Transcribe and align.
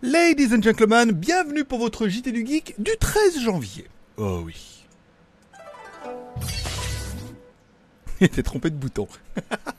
Ladies 0.00 0.54
and 0.54 0.62
gentlemen, 0.62 1.10
bienvenue 1.10 1.64
pour 1.64 1.80
votre 1.80 2.06
JT 2.06 2.30
du 2.30 2.46
Geek 2.46 2.76
du 2.78 2.92
13 3.00 3.40
janvier. 3.40 3.84
Oh 4.16 4.42
oui. 4.44 4.84
T'es 8.32 8.44
trompé 8.44 8.70
de 8.70 8.76
bouton. 8.76 9.08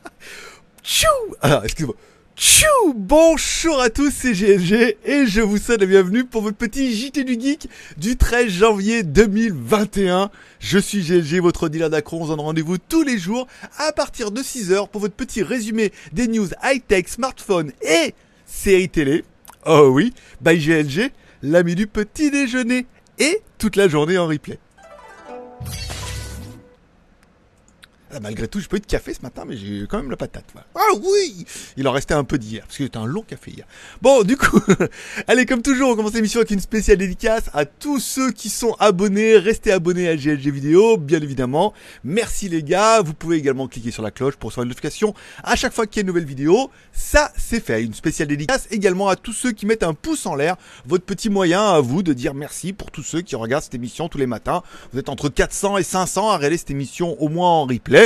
Tchou 0.83 1.07
Alors, 1.39 1.63
excuse-moi. 1.63 1.95
Tchou 2.35 2.93
Bonjour 2.93 3.79
à 3.79 3.89
tous, 3.89 4.11
c'est 4.11 4.33
GLG 4.33 4.97
et 5.05 5.25
je 5.25 5.39
vous 5.39 5.57
souhaite 5.57 5.79
la 5.79 5.85
bienvenue 5.85 6.25
pour 6.25 6.41
votre 6.41 6.57
petit 6.57 6.93
JT 6.93 7.23
du 7.23 7.39
Geek 7.39 7.69
du 7.95 8.17
13 8.17 8.49
janvier 8.49 9.03
2021. 9.03 10.31
Je 10.59 10.79
suis 10.79 10.99
GLG, 11.01 11.39
votre 11.39 11.69
dealer 11.69 11.89
d'accro. 11.89 12.19
On 12.19 12.23
se 12.25 12.29
donne 12.31 12.41
rendez-vous 12.41 12.77
tous 12.77 13.03
les 13.03 13.17
jours 13.17 13.47
à 13.77 13.93
partir 13.93 14.31
de 14.31 14.41
6h 14.41 14.89
pour 14.89 14.99
votre 14.99 15.15
petit 15.15 15.43
résumé 15.43 15.93
des 16.11 16.27
news 16.27 16.49
high-tech, 16.61 17.07
smartphone 17.07 17.71
et 17.81 18.13
séries 18.45 18.89
télé. 18.89 19.23
Oh 19.71 19.89
oui, 19.93 20.15
by 20.41 20.57
GLG, 20.57 21.11
l'ami 21.43 21.75
du 21.75 21.85
petit 21.85 22.31
déjeuner 22.31 22.87
et 23.19 23.43
toute 23.59 23.75
la 23.75 23.87
journée 23.87 24.17
en 24.17 24.25
replay. 24.25 24.57
Ah, 28.11 28.19
malgré 28.19 28.47
tout, 28.47 28.59
j'ai 28.59 28.67
pas 28.67 28.77
eu 28.77 28.79
de 28.79 28.87
café 28.87 29.13
ce 29.13 29.21
matin, 29.21 29.43
mais 29.47 29.55
j'ai 29.55 29.85
quand 29.87 29.97
même 29.97 30.09
la 30.09 30.17
patate. 30.17 30.45
Ah 30.73 30.79
oui 30.99 31.45
Il 31.77 31.87
en 31.87 31.91
restait 31.91 32.15
un 32.15 32.23
peu 32.23 32.39
d'hier, 32.39 32.63
parce 32.65 32.77
que 32.77 32.83
c'était 32.83 32.97
un 32.97 33.05
long 33.05 33.21
café 33.21 33.51
hier. 33.51 33.67
Bon, 34.01 34.23
du 34.23 34.35
coup, 34.35 34.59
allez, 35.27 35.45
comme 35.45 35.61
toujours, 35.61 35.91
on 35.91 35.95
commence 35.95 36.13
l'émission 36.13 36.39
avec 36.39 36.49
une 36.49 36.59
spéciale 36.59 36.97
dédicace 36.97 37.51
à 37.53 37.65
tous 37.65 37.99
ceux 37.99 38.31
qui 38.31 38.49
sont 38.49 38.75
abonnés. 38.79 39.37
Restez 39.37 39.71
abonnés 39.71 40.09
à 40.09 40.15
GLG 40.15 40.49
Vidéo, 40.49 40.97
bien 40.97 41.21
évidemment. 41.21 41.73
Merci 42.03 42.49
les 42.49 42.63
gars. 42.63 43.01
Vous 43.01 43.13
pouvez 43.13 43.37
également 43.37 43.67
cliquer 43.67 43.91
sur 43.91 44.01
la 44.01 44.09
cloche 44.09 44.37
pour 44.37 44.49
recevoir 44.49 44.63
une 44.63 44.69
notification 44.69 45.13
à 45.43 45.55
chaque 45.55 45.73
fois 45.73 45.85
qu'il 45.85 45.97
y 45.97 45.99
a 45.99 46.01
une 46.01 46.07
nouvelle 46.07 46.25
vidéo. 46.25 46.71
Ça, 46.91 47.31
c'est 47.37 47.63
fait. 47.63 47.83
Une 47.83 47.93
spéciale 47.93 48.27
dédicace 48.27 48.67
également 48.71 49.07
à 49.07 49.17
tous 49.17 49.33
ceux 49.33 49.51
qui 49.51 49.67
mettent 49.67 49.83
un 49.83 49.93
pouce 49.93 50.25
en 50.25 50.33
l'air. 50.33 50.55
Votre 50.87 51.05
petit 51.05 51.29
moyen 51.29 51.61
à 51.61 51.79
vous 51.79 52.01
de 52.01 52.13
dire 52.13 52.33
merci 52.33 52.73
pour 52.73 52.89
tous 52.89 53.03
ceux 53.03 53.21
qui 53.21 53.35
regardent 53.35 53.63
cette 53.63 53.75
émission 53.75 54.09
tous 54.09 54.17
les 54.17 54.25
matins. 54.25 54.63
Vous 54.93 54.99
êtes 54.99 55.09
entre 55.09 55.29
400 55.29 55.77
et 55.77 55.83
500 55.83 56.31
à 56.31 56.37
regarder 56.37 56.57
cette 56.57 56.71
émission 56.71 57.15
au 57.21 57.29
moins 57.29 57.49
en 57.49 57.65
replay 57.65 57.98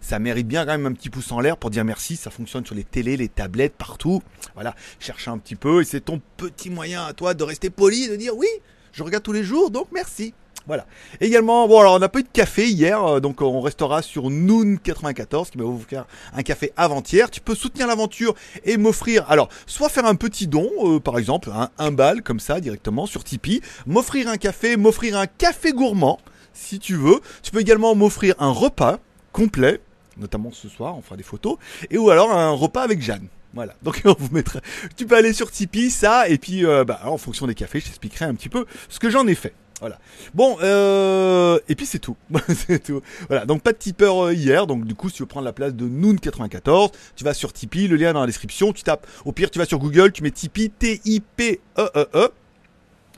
ça 0.00 0.18
mérite 0.18 0.46
bien 0.46 0.66
quand 0.66 0.72
même 0.72 0.86
un 0.86 0.92
petit 0.92 1.08
pouce 1.08 1.32
en 1.32 1.40
l'air 1.40 1.56
pour 1.56 1.70
dire 1.70 1.84
merci. 1.84 2.16
Ça 2.16 2.30
fonctionne 2.30 2.66
sur 2.66 2.74
les 2.74 2.84
télés, 2.84 3.16
les 3.16 3.28
tablettes, 3.28 3.74
partout. 3.74 4.22
Voilà, 4.54 4.74
cherche 5.00 5.28
un 5.28 5.38
petit 5.38 5.56
peu 5.56 5.80
et 5.80 5.84
c'est 5.84 6.02
ton 6.02 6.20
petit 6.36 6.68
moyen 6.68 7.04
à 7.04 7.14
toi 7.14 7.32
de 7.34 7.42
rester 7.42 7.70
poli, 7.70 8.08
de 8.08 8.16
dire 8.16 8.36
oui, 8.36 8.48
je 8.92 9.02
regarde 9.02 9.24
tous 9.24 9.32
les 9.32 9.44
jours, 9.44 9.70
donc 9.70 9.88
merci. 9.92 10.34
Voilà. 10.66 10.86
Également, 11.20 11.68
bon 11.68 11.80
alors 11.80 11.94
on 11.94 11.98
n'a 11.98 12.08
pas 12.08 12.20
eu 12.20 12.22
de 12.22 12.28
café 12.32 12.68
hier, 12.68 13.02
euh, 13.04 13.20
donc 13.20 13.42
on 13.42 13.60
restera 13.60 14.00
sur 14.00 14.30
Noon94 14.30 15.50
qui 15.50 15.58
m'a 15.58 15.64
offert 15.64 16.06
un 16.34 16.42
café 16.42 16.72
avant-hier. 16.76 17.30
Tu 17.30 17.40
peux 17.40 17.54
soutenir 17.54 17.86
l'aventure 17.86 18.34
et 18.64 18.78
m'offrir, 18.78 19.30
alors 19.30 19.50
soit 19.66 19.90
faire 19.90 20.06
un 20.06 20.14
petit 20.14 20.46
don, 20.46 20.70
euh, 20.82 21.00
par 21.00 21.18
exemple 21.18 21.50
un, 21.52 21.68
un 21.78 21.92
bal 21.92 22.22
comme 22.22 22.40
ça 22.40 22.60
directement 22.60 23.04
sur 23.04 23.24
Tipeee, 23.24 23.60
m'offrir 23.86 24.28
un 24.28 24.38
café, 24.38 24.78
m'offrir 24.78 25.18
un 25.18 25.26
café 25.26 25.72
gourmand 25.72 26.18
si 26.54 26.78
tu 26.78 26.94
veux. 26.94 27.20
Tu 27.42 27.50
peux 27.50 27.60
également 27.60 27.94
m'offrir 27.94 28.34
un 28.38 28.50
repas 28.50 29.00
complet, 29.34 29.80
notamment 30.16 30.52
ce 30.52 30.68
soir, 30.68 30.96
on 30.96 31.02
fera 31.02 31.16
des 31.16 31.24
photos, 31.24 31.58
et 31.90 31.98
ou 31.98 32.08
alors 32.08 32.32
un 32.32 32.52
repas 32.52 32.82
avec 32.82 33.02
Jeanne. 33.02 33.26
Voilà, 33.52 33.74
donc 33.82 34.00
on 34.04 34.14
vous 34.16 34.32
mettra. 34.32 34.60
Tu 34.96 35.06
peux 35.06 35.16
aller 35.16 35.32
sur 35.32 35.50
Tipeee, 35.50 35.90
ça, 35.90 36.28
et 36.28 36.38
puis 36.38 36.64
euh, 36.64 36.84
bah, 36.84 37.00
en 37.04 37.18
fonction 37.18 37.46
des 37.46 37.54
cafés, 37.54 37.80
je 37.80 37.86
t'expliquerai 37.86 38.24
un 38.24 38.34
petit 38.34 38.48
peu 38.48 38.64
ce 38.88 38.98
que 38.98 39.10
j'en 39.10 39.26
ai 39.26 39.34
fait. 39.34 39.52
Voilà. 39.80 39.98
Bon, 40.34 40.56
euh, 40.62 41.58
et 41.68 41.74
puis 41.74 41.84
c'est 41.84 41.98
tout. 41.98 42.16
c'est 42.48 42.82
tout. 42.82 43.02
Voilà, 43.28 43.44
donc 43.44 43.62
pas 43.62 43.72
de 43.72 43.78
tipeur 43.78 44.26
euh, 44.26 44.32
hier, 44.32 44.68
donc 44.68 44.86
du 44.86 44.94
coup, 44.94 45.08
si 45.08 45.16
tu 45.16 45.22
veux 45.24 45.26
prendre 45.26 45.44
la 45.44 45.52
place 45.52 45.74
de 45.74 45.88
Noon94, 45.88 46.92
tu 47.16 47.24
vas 47.24 47.34
sur 47.34 47.52
Tipeee, 47.52 47.88
le 47.88 47.96
lien 47.96 48.10
est 48.10 48.14
dans 48.14 48.20
la 48.20 48.26
description, 48.26 48.72
tu 48.72 48.84
tapes, 48.84 49.06
au 49.24 49.32
pire, 49.32 49.50
tu 49.50 49.58
vas 49.58 49.66
sur 49.66 49.80
Google, 49.80 50.12
tu 50.12 50.22
mets 50.22 50.30
Tipeee, 50.30 50.70
T-I-P-E-E-E, 50.70 52.28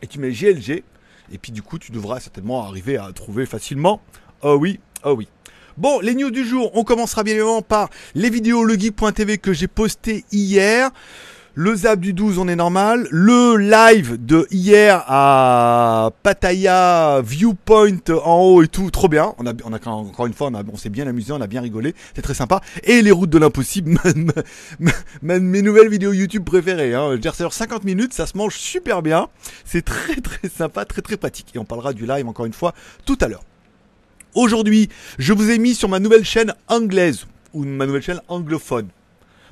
et 0.03 0.06
tu 0.06 0.19
mets 0.19 0.30
GLG, 0.30 0.83
et 1.30 1.39
puis 1.39 1.53
du 1.53 1.62
coup, 1.62 1.78
tu 1.78 1.92
devras 1.92 2.20
certainement 2.20 2.64
arriver 2.64 2.97
à 2.97 3.12
trouver 3.12 3.45
facilement. 3.45 4.01
Oh 4.42 4.56
oui, 4.58 4.80
oh 5.05 5.12
oui. 5.12 5.28
Bon, 5.78 6.01
les 6.01 6.14
news 6.14 6.30
du 6.30 6.42
jour, 6.42 6.70
on 6.73 6.84
commencera 6.84 7.23
bien 7.23 7.34
évidemment 7.34 7.61
par 7.61 7.90
les 8.14 8.30
vidéos 8.30 8.64
legeek.tv 8.64 9.36
que 9.36 9.52
j'ai 9.52 9.67
posté 9.67 10.24
hier. 10.33 10.90
Le 11.52 11.77
zap 11.77 12.01
du 12.01 12.14
12, 12.14 12.39
on 12.39 12.48
est 12.48 12.56
normal. 12.56 13.06
Le 13.11 13.56
live 13.58 14.17
de 14.24 14.46
hier 14.51 15.05
à 15.06 16.12
Pattaya, 16.23 17.20
Viewpoint 17.23 17.98
en 18.24 18.40
haut 18.40 18.62
et 18.62 18.68
tout, 18.68 18.90
trop 18.90 19.08
bien. 19.08 19.34
On 19.36 19.46
a, 19.46 19.52
encore 19.86 20.27
une 20.27 20.33
fois, 20.33 20.51
on, 20.51 20.77
s'est 20.78 20.89
bien 20.89 21.06
amusé, 21.06 21.34
on 21.34 21.42
a 21.42 21.46
bien 21.46 21.61
rigolé, 21.61 21.95
c'est 22.14 22.22
très 22.22 22.33
sympa. 22.33 22.62
Et 22.84 23.02
les 23.02 23.11
routes 23.11 23.28
de 23.28 23.39
l'impossible, 23.39 23.98
mes 25.22 25.62
nouvelles 25.62 25.90
vidéos 25.90 26.14
YouTube 26.14 26.45
préférées. 26.45 26.95
Hein. 26.95 27.08
Je 27.08 27.12
veux 27.12 27.18
dire, 27.18 27.34
c'est 27.34 27.42
sur 27.42 27.52
50 27.52 27.84
minutes, 27.84 28.14
ça 28.14 28.27
se 28.27 28.34
mange 28.39 28.56
super 28.56 29.02
bien. 29.02 29.28
C'est 29.67 29.84
très 29.84 30.22
très 30.22 30.48
sympa, 30.48 30.86
très 30.86 31.02
très 31.02 31.18
pratique. 31.18 31.55
Et 31.55 31.58
on 31.58 31.67
parlera 31.67 31.92
du 31.92 32.06
live 32.06 32.27
encore 32.27 32.46
une 32.46 32.55
fois 32.55 32.72
tout 33.05 33.18
à 33.20 33.28
l'heure. 33.28 33.42
Aujourd'hui, 34.36 34.91
je 35.19 35.33
vous 35.33 35.51
ai 35.51 35.57
mis 35.57 35.74
sur 35.74 35.89
ma 35.89 35.98
nouvelle 35.98 36.23
chaîne 36.23 36.52
anglaise, 36.69 37.27
ou 37.55 37.64
ma 37.64 37.86
nouvelle 37.86 38.02
chaîne 38.02 38.20
anglophone. 38.29 38.89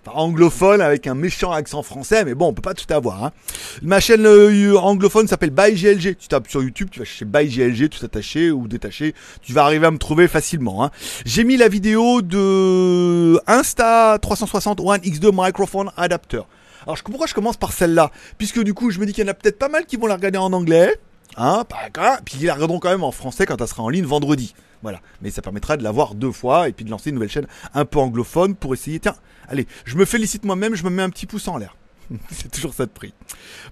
Enfin, 0.04 0.18
anglophone 0.18 0.82
avec 0.82 1.06
un 1.06 1.14
méchant 1.14 1.52
accent 1.52 1.82
français, 1.82 2.22
mais 2.26 2.34
bon, 2.34 2.48
on 2.48 2.52
peut 2.52 2.60
pas 2.60 2.74
tout 2.74 2.92
avoir. 2.92 3.24
Hein. 3.24 3.32
Ma 3.80 3.98
chaîne 3.98 4.26
euh, 4.26 4.76
anglophone 4.76 5.26
s'appelle 5.26 5.48
ByGLG. 5.48 6.18
Tu 6.18 6.28
tapes 6.28 6.50
sur 6.50 6.62
YouTube, 6.62 6.88
tu 6.92 6.98
vas 6.98 7.06
chercher 7.06 7.24
ByGLG, 7.24 7.88
tout 7.88 8.04
attaché 8.04 8.50
ou 8.50 8.68
détaché. 8.68 9.14
Tu 9.40 9.54
vas 9.54 9.64
arriver 9.64 9.86
à 9.86 9.90
me 9.90 9.96
trouver 9.96 10.28
facilement. 10.28 10.84
Hein. 10.84 10.90
J'ai 11.24 11.44
mis 11.44 11.56
la 11.56 11.68
vidéo 11.68 12.20
de 12.20 13.40
Insta 13.46 14.18
360 14.20 14.80
One 14.80 15.00
X2 15.00 15.30
Microphone 15.32 15.92
Adapter. 15.96 16.42
Alors, 16.82 16.98
pourquoi 17.02 17.26
je 17.26 17.32
commence 17.32 17.56
par 17.56 17.72
celle-là? 17.72 18.10
Puisque 18.36 18.62
du 18.62 18.74
coup, 18.74 18.90
je 18.90 19.00
me 19.00 19.06
dis 19.06 19.14
qu'il 19.14 19.24
y 19.24 19.26
en 19.26 19.30
a 19.30 19.34
peut-être 19.34 19.58
pas 19.58 19.70
mal 19.70 19.86
qui 19.86 19.96
vont 19.96 20.08
la 20.08 20.16
regarder 20.16 20.36
en 20.36 20.52
anglais. 20.52 20.98
Hein, 21.36 21.64
grave. 21.92 22.20
Puis 22.24 22.36
ils 22.40 22.46
la 22.46 22.54
regarderont 22.54 22.78
quand 22.78 22.90
même 22.90 23.04
en 23.04 23.12
français 23.12 23.46
quand 23.46 23.60
elle 23.60 23.68
sera 23.68 23.82
en 23.82 23.88
ligne 23.88 24.04
vendredi. 24.04 24.54
Voilà. 24.82 25.00
Mais 25.22 25.30
ça 25.30 25.42
permettra 25.42 25.76
de 25.76 25.82
la 25.82 25.90
voir 25.90 26.14
deux 26.14 26.32
fois 26.32 26.68
et 26.68 26.72
puis 26.72 26.84
de 26.84 26.90
lancer 26.90 27.10
une 27.10 27.14
nouvelle 27.14 27.30
chaîne 27.30 27.46
un 27.72 27.84
peu 27.84 27.98
anglophone 27.98 28.54
pour 28.54 28.74
essayer. 28.74 29.00
Tiens, 29.00 29.16
allez, 29.48 29.66
je 29.84 29.96
me 29.96 30.04
félicite 30.04 30.44
moi-même, 30.44 30.74
je 30.74 30.84
me 30.84 30.90
mets 30.90 31.02
un 31.02 31.10
petit 31.10 31.26
pouce 31.26 31.48
en 31.48 31.56
l'air. 31.56 31.74
C'est 32.30 32.50
toujours 32.50 32.74
ça 32.74 32.86
de 32.86 32.90
prix. 32.90 33.12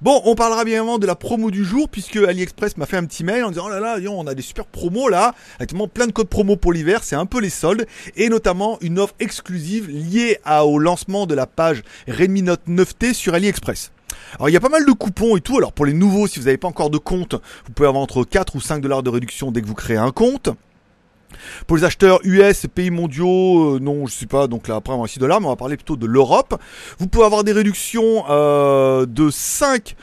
Bon, 0.00 0.20
on 0.24 0.34
parlera 0.34 0.64
bien 0.64 0.76
évidemment 0.76 0.98
de 0.98 1.06
la 1.06 1.14
promo 1.14 1.50
du 1.50 1.64
jour, 1.64 1.88
puisque 1.88 2.16
AliExpress 2.16 2.76
m'a 2.76 2.86
fait 2.86 2.96
un 2.96 3.04
petit 3.04 3.24
mail 3.24 3.44
en 3.44 3.50
disant 3.50 3.64
Oh 3.66 3.70
là 3.70 3.80
là, 3.80 4.10
on 4.10 4.26
a 4.26 4.34
des 4.34 4.42
super 4.42 4.64
promos 4.64 5.08
là, 5.08 5.34
actuellement 5.58 5.88
plein 5.88 6.06
de 6.06 6.12
codes 6.12 6.28
promo 6.28 6.56
pour 6.56 6.72
l'hiver, 6.72 7.04
c'est 7.04 7.16
un 7.16 7.26
peu 7.26 7.40
les 7.40 7.50
soldes, 7.50 7.86
et 8.16 8.28
notamment 8.28 8.78
une 8.80 8.98
offre 8.98 9.14
exclusive 9.20 9.88
liée 9.88 10.38
au 10.46 10.78
lancement 10.78 11.26
de 11.26 11.34
la 11.34 11.46
page 11.46 11.82
Redmi 12.08 12.42
Note 12.42 12.62
9T 12.68 13.12
sur 13.12 13.34
AliExpress. 13.34 13.92
Alors 14.36 14.48
il 14.48 14.52
y 14.52 14.56
a 14.56 14.60
pas 14.60 14.68
mal 14.68 14.86
de 14.86 14.92
coupons 14.92 15.36
et 15.36 15.40
tout. 15.40 15.58
Alors 15.58 15.72
pour 15.72 15.86
les 15.86 15.92
nouveaux, 15.92 16.26
si 16.26 16.38
vous 16.38 16.46
n'avez 16.46 16.58
pas 16.58 16.68
encore 16.68 16.90
de 16.90 16.98
compte, 16.98 17.34
vous 17.66 17.72
pouvez 17.72 17.88
avoir 17.88 18.02
entre 18.02 18.24
4 18.24 18.56
ou 18.56 18.60
5 18.60 18.80
dollars 18.80 19.02
de 19.02 19.10
réduction 19.10 19.52
dès 19.52 19.62
que 19.62 19.66
vous 19.66 19.74
créez 19.74 19.96
un 19.96 20.10
compte. 20.10 20.50
Pour 21.66 21.76
les 21.76 21.84
acheteurs 21.84 22.20
US, 22.24 22.66
pays 22.72 22.90
mondiaux, 22.90 23.76
euh, 23.76 23.78
non, 23.80 24.06
je 24.06 24.12
sais 24.12 24.26
pas, 24.26 24.46
donc 24.46 24.68
là 24.68 24.76
après 24.76 24.92
on 24.92 25.02
va 25.02 25.08
6 25.08 25.18
dollars, 25.18 25.40
mais 25.40 25.46
on 25.46 25.50
va 25.50 25.56
parler 25.56 25.76
plutôt 25.76 25.96
de 25.96 26.06
l'Europe. 26.06 26.60
Vous 26.98 27.06
pouvez 27.06 27.24
avoir 27.24 27.44
des 27.44 27.52
réductions 27.52 28.24
euh, 28.28 29.06
de 29.06 29.30
5 29.30 29.96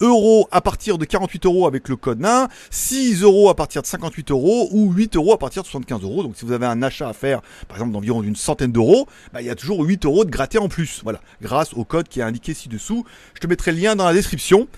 euros 0.00 0.48
à 0.50 0.60
partir 0.60 0.98
de 0.98 1.04
48 1.04 1.46
euros 1.46 1.66
avec 1.66 1.88
le 1.88 1.96
code 1.96 2.20
NAIN, 2.20 2.48
6 2.70 3.22
euros 3.22 3.48
à 3.48 3.54
partir 3.54 3.82
de 3.82 3.86
58 3.86 4.30
euros 4.30 4.68
ou 4.72 4.92
8 4.92 5.16
euros 5.16 5.32
à 5.32 5.38
partir 5.38 5.62
de 5.62 5.66
75 5.68 6.02
euros. 6.02 6.22
Donc 6.22 6.36
si 6.36 6.44
vous 6.44 6.52
avez 6.52 6.66
un 6.66 6.82
achat 6.82 7.08
à 7.08 7.12
faire, 7.12 7.40
par 7.68 7.76
exemple 7.76 7.92
d'environ 7.92 8.22
une 8.22 8.36
centaine 8.36 8.72
d'euros, 8.72 9.06
bah, 9.32 9.42
il 9.42 9.46
y 9.46 9.50
a 9.50 9.54
toujours 9.54 9.80
8 9.80 10.04
euros 10.04 10.24
de 10.24 10.30
gratté 10.30 10.58
en 10.58 10.68
plus. 10.68 11.00
Voilà, 11.02 11.20
grâce 11.42 11.74
au 11.74 11.84
code 11.84 12.08
qui 12.08 12.20
est 12.20 12.24
indiqué 12.24 12.54
ci-dessous. 12.54 13.04
Je 13.34 13.40
te 13.40 13.46
mettrai 13.46 13.72
le 13.72 13.78
lien 13.78 13.96
dans 13.96 14.04
la 14.04 14.12
description. 14.12 14.68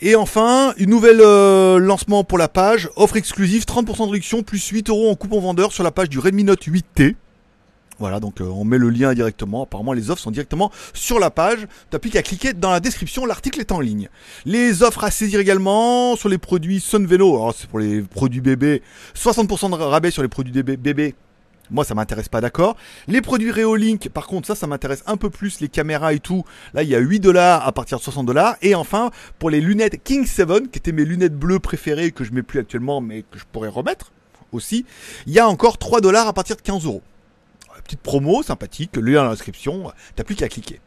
Et 0.00 0.16
enfin, 0.16 0.74
une 0.78 0.90
nouvelle 0.90 1.20
euh, 1.20 1.78
lancement 1.78 2.24
pour 2.24 2.38
la 2.38 2.48
page, 2.48 2.90
offre 2.96 3.16
exclusive, 3.16 3.64
30% 3.64 4.06
de 4.06 4.12
réduction, 4.12 4.42
plus 4.42 4.66
8 4.66 4.90
euros 4.90 5.10
en 5.10 5.14
coupon 5.14 5.40
vendeur 5.40 5.72
sur 5.72 5.84
la 5.84 5.90
page 5.90 6.08
du 6.08 6.18
Redmi 6.18 6.44
Note 6.44 6.62
8T. 6.62 7.16
Voilà, 8.00 8.18
donc 8.18 8.40
euh, 8.40 8.44
on 8.44 8.64
met 8.64 8.78
le 8.78 8.90
lien 8.90 9.14
directement. 9.14 9.62
Apparemment, 9.62 9.92
les 9.92 10.10
offres 10.10 10.20
sont 10.20 10.32
directement 10.32 10.72
sur 10.94 11.20
la 11.20 11.30
page. 11.30 11.66
Tu 11.90 11.98
plus 11.98 12.10
qu'à 12.10 12.22
cliquer 12.22 12.52
dans 12.52 12.70
la 12.70 12.80
description, 12.80 13.24
l'article 13.24 13.60
est 13.60 13.70
en 13.70 13.80
ligne. 13.80 14.08
Les 14.44 14.82
offres 14.82 15.04
à 15.04 15.10
saisir 15.10 15.38
également 15.38 16.16
sur 16.16 16.28
les 16.28 16.38
produits 16.38 16.80
Sunvelo. 16.80 17.34
Alors, 17.36 17.54
c'est 17.56 17.68
pour 17.68 17.78
les 17.78 18.02
produits 18.02 18.40
bébés. 18.40 18.82
60% 19.14 19.70
de 19.70 19.82
rabais 19.82 20.10
sur 20.10 20.22
les 20.22 20.28
produits 20.28 20.62
bébés. 20.62 21.14
Moi, 21.70 21.84
ça 21.84 21.94
m'intéresse 21.94 22.28
pas, 22.28 22.40
d'accord. 22.40 22.76
Les 23.08 23.22
produits 23.22 23.50
Reolink, 23.50 24.08
par 24.10 24.26
contre, 24.26 24.46
ça, 24.46 24.54
ça 24.54 24.66
m'intéresse 24.66 25.02
un 25.06 25.16
peu 25.16 25.30
plus. 25.30 25.60
Les 25.60 25.68
caméras 25.68 26.12
et 26.12 26.20
tout. 26.20 26.44
Là, 26.74 26.82
il 26.82 26.88
y 26.88 26.94
a 26.94 26.98
8 26.98 27.20
dollars 27.20 27.66
à 27.66 27.72
partir 27.72 27.98
de 27.98 28.02
60 28.02 28.26
dollars. 28.26 28.56
Et 28.60 28.74
enfin, 28.74 29.10
pour 29.38 29.50
les 29.50 29.60
lunettes 29.60 30.02
King 30.02 30.26
7, 30.26 30.70
qui 30.70 30.78
étaient 30.78 30.92
mes 30.92 31.04
lunettes 31.04 31.36
bleues 31.36 31.60
préférées, 31.60 32.10
que 32.10 32.24
je 32.24 32.32
mets 32.32 32.42
plus 32.42 32.60
actuellement, 32.60 33.00
mais 33.00 33.22
que 33.22 33.38
je 33.38 33.44
pourrais 33.50 33.68
remettre 33.68 34.12
aussi, 34.52 34.84
il 35.26 35.32
y 35.32 35.38
a 35.38 35.48
encore 35.48 35.78
3 35.78 36.00
dollars 36.00 36.28
à 36.28 36.32
partir 36.32 36.56
de 36.56 36.62
15 36.62 36.84
euros. 36.84 37.02
Petite 37.82 38.00
promo 38.00 38.42
sympathique, 38.42 38.96
le 38.96 39.02
lien 39.02 39.22
dans 39.22 39.24
la 39.24 39.30
description, 39.32 39.92
t'as 40.16 40.24
plus 40.24 40.36
qu'à 40.36 40.48
cliquer. 40.48 40.80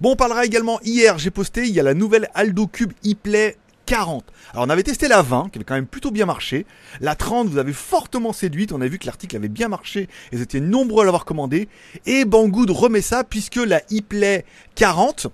Bon, 0.00 0.12
on 0.12 0.16
parlera 0.16 0.44
également 0.44 0.80
hier, 0.82 1.18
j'ai 1.18 1.30
posté, 1.30 1.62
il 1.62 1.74
y 1.74 1.78
a 1.78 1.82
la 1.82 1.94
nouvelle 1.94 2.28
Aldo 2.34 2.66
Cube 2.66 2.92
ePlay 3.04 3.56
40. 3.90 4.24
Alors 4.52 4.66
on 4.66 4.70
avait 4.70 4.84
testé 4.84 5.08
la 5.08 5.20
20, 5.20 5.48
qui 5.50 5.58
avait 5.58 5.64
quand 5.64 5.74
même 5.74 5.88
plutôt 5.88 6.12
bien 6.12 6.24
marché. 6.24 6.64
La 7.00 7.16
30 7.16 7.48
vous 7.48 7.58
avez 7.58 7.72
fortement 7.72 8.32
séduite, 8.32 8.70
on 8.70 8.80
a 8.80 8.86
vu 8.86 9.00
que 9.00 9.06
l'article 9.06 9.34
avait 9.34 9.48
bien 9.48 9.66
marché 9.66 10.08
et 10.30 10.36
vous 10.36 10.42
étiez 10.42 10.60
nombreux 10.60 11.02
à 11.02 11.04
l'avoir 11.06 11.24
commandé. 11.24 11.68
Et 12.06 12.24
Banggood 12.24 12.70
remet 12.70 13.00
ça 13.00 13.24
puisque 13.24 13.56
la 13.56 13.82
ePlay 13.90 14.44
40, 14.76 15.26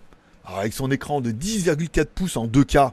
Alors 0.46 0.60
avec 0.60 0.72
son 0.72 0.90
écran 0.90 1.20
de 1.20 1.32
10,4 1.32 2.06
pouces 2.06 2.38
en 2.38 2.46
2K, 2.46 2.92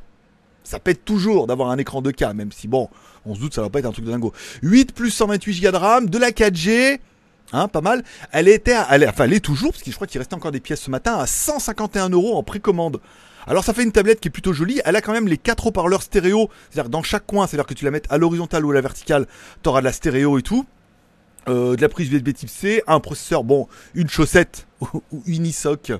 ça 0.65 0.79
pète 0.79 1.05
toujours 1.05 1.47
d'avoir 1.47 1.69
un 1.69 1.77
écran 1.77 2.01
2K, 2.01 2.33
même 2.33 2.51
si 2.51 2.67
bon, 2.67 2.89
on 3.25 3.33
se 3.33 3.39
doute 3.39 3.53
ça 3.53 3.61
va 3.61 3.69
pas 3.69 3.79
être 3.79 3.85
un 3.85 3.93
truc 3.93 4.03
de 4.03 4.11
dingo. 4.11 4.33
8 4.63 4.93
plus 4.93 5.11
128 5.11 5.61
Go 5.61 5.71
de 5.71 5.77
RAM, 5.77 6.09
de 6.09 6.17
la 6.17 6.31
4G, 6.31 6.99
Hein, 7.53 7.67
pas 7.67 7.81
mal. 7.81 8.03
Elle 8.31 8.47
était, 8.47 8.75
elle, 8.89 9.07
enfin, 9.07 9.25
elle 9.25 9.33
est 9.33 9.39
toujours, 9.39 9.71
parce 9.71 9.83
que 9.83 9.91
je 9.91 9.95
crois 9.95 10.07
qu'il 10.07 10.17
restait 10.17 10.33
encore 10.33 10.51
des 10.51 10.59
pièces 10.59 10.81
ce 10.81 10.89
matin, 10.89 11.19
à 11.19 11.27
151 11.27 12.09
euros 12.09 12.35
en 12.35 12.41
précommande. 12.41 12.99
Alors 13.47 13.63
ça 13.63 13.73
fait 13.73 13.83
une 13.83 13.91
tablette 13.91 14.19
qui 14.19 14.27
est 14.27 14.31
plutôt 14.31 14.53
jolie. 14.53 14.81
Elle 14.85 14.95
a 14.95 15.01
quand 15.01 15.13
même 15.13 15.27
les 15.27 15.37
quatre 15.37 15.67
haut-parleurs 15.67 16.01
stéréo, 16.01 16.49
c'est-à-dire 16.69 16.89
dans 16.89 17.03
chaque 17.03 17.25
coin, 17.25 17.47
c'est-à-dire 17.47 17.65
que 17.65 17.73
tu 17.73 17.85
la 17.85 17.91
mets 17.91 18.03
à 18.09 18.17
l'horizontale 18.17 18.65
ou 18.65 18.71
à 18.71 18.73
la 18.73 18.81
verticale, 18.81 19.27
tu 19.61 19.69
auras 19.69 19.79
de 19.79 19.85
la 19.85 19.93
stéréo 19.93 20.37
et 20.37 20.41
tout. 20.41 20.65
Euh, 21.49 21.75
de 21.75 21.81
la 21.81 21.89
prise 21.89 22.09
USB 22.09 22.31
type 22.33 22.49
C, 22.49 22.83
un 22.87 23.01
processeur, 23.01 23.43
bon, 23.43 23.67
une 23.95 24.09
chaussette 24.09 24.65
ou 25.11 25.23
une 25.25 25.45
ISOC 25.45 25.91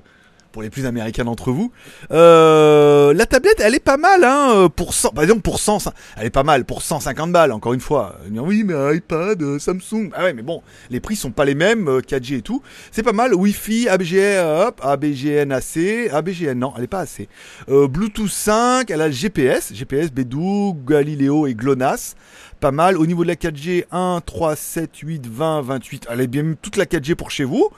pour 0.54 0.62
les 0.62 0.70
plus 0.70 0.86
américains 0.86 1.24
d'entre 1.24 1.50
vous. 1.50 1.72
Euh, 2.12 3.12
la 3.12 3.26
tablette, 3.26 3.58
elle 3.58 3.74
est 3.74 3.80
pas 3.80 3.96
mal, 3.96 4.22
hein, 4.22 4.68
pour 4.74 4.94
100, 4.94 5.10
par 5.10 5.24
exemple 5.24 5.40
pour 5.40 5.58
100, 5.58 5.92
elle 6.16 6.26
est 6.26 6.30
pas 6.30 6.44
mal 6.44 6.64
pour 6.64 6.82
150 6.82 7.32
balles, 7.32 7.50
encore 7.50 7.74
une 7.74 7.80
fois. 7.80 8.20
Oui, 8.30 8.62
mais 8.62 8.96
iPad, 8.96 9.42
euh, 9.42 9.58
Samsung, 9.58 10.10
ah 10.14 10.22
ouais, 10.22 10.32
mais 10.32 10.42
bon, 10.42 10.62
les 10.90 11.00
prix 11.00 11.16
sont 11.16 11.32
pas 11.32 11.44
les 11.44 11.56
mêmes, 11.56 11.98
4G 11.98 12.34
euh, 12.34 12.38
et 12.38 12.42
tout. 12.42 12.62
C'est 12.92 13.02
pas 13.02 13.12
mal, 13.12 13.34
Wi-Fi, 13.34 13.88
ABGN, 13.88 14.68
hop, 14.68 14.80
ABGN 14.80 15.50
AC, 15.50 16.08
ABGN, 16.12 16.56
non, 16.56 16.72
elle 16.78 16.84
est 16.84 16.86
pas 16.86 17.00
assez. 17.00 17.28
Bluetooth 17.66 18.30
5, 18.30 18.88
elle 18.92 19.00
a 19.00 19.08
le 19.08 19.12
GPS, 19.12 19.74
GPS, 19.74 20.12
Bédou, 20.12 20.76
Galileo 20.86 21.48
et 21.48 21.54
GLONASS 21.54 22.14
pas 22.54 22.70
mal. 22.70 22.96
Au 22.96 23.06
niveau 23.06 23.22
de 23.22 23.28
la 23.28 23.34
4G, 23.34 23.84
1, 23.90 24.20
3, 24.24 24.56
7, 24.56 24.96
8, 24.98 25.26
20, 25.26 25.62
28. 25.62 26.06
Elle 26.10 26.20
est 26.20 26.26
bien 26.26 26.54
toute 26.60 26.76
la 26.76 26.84
4G 26.84 27.14
pour 27.14 27.30
chez 27.30 27.44
vous. 27.44 27.70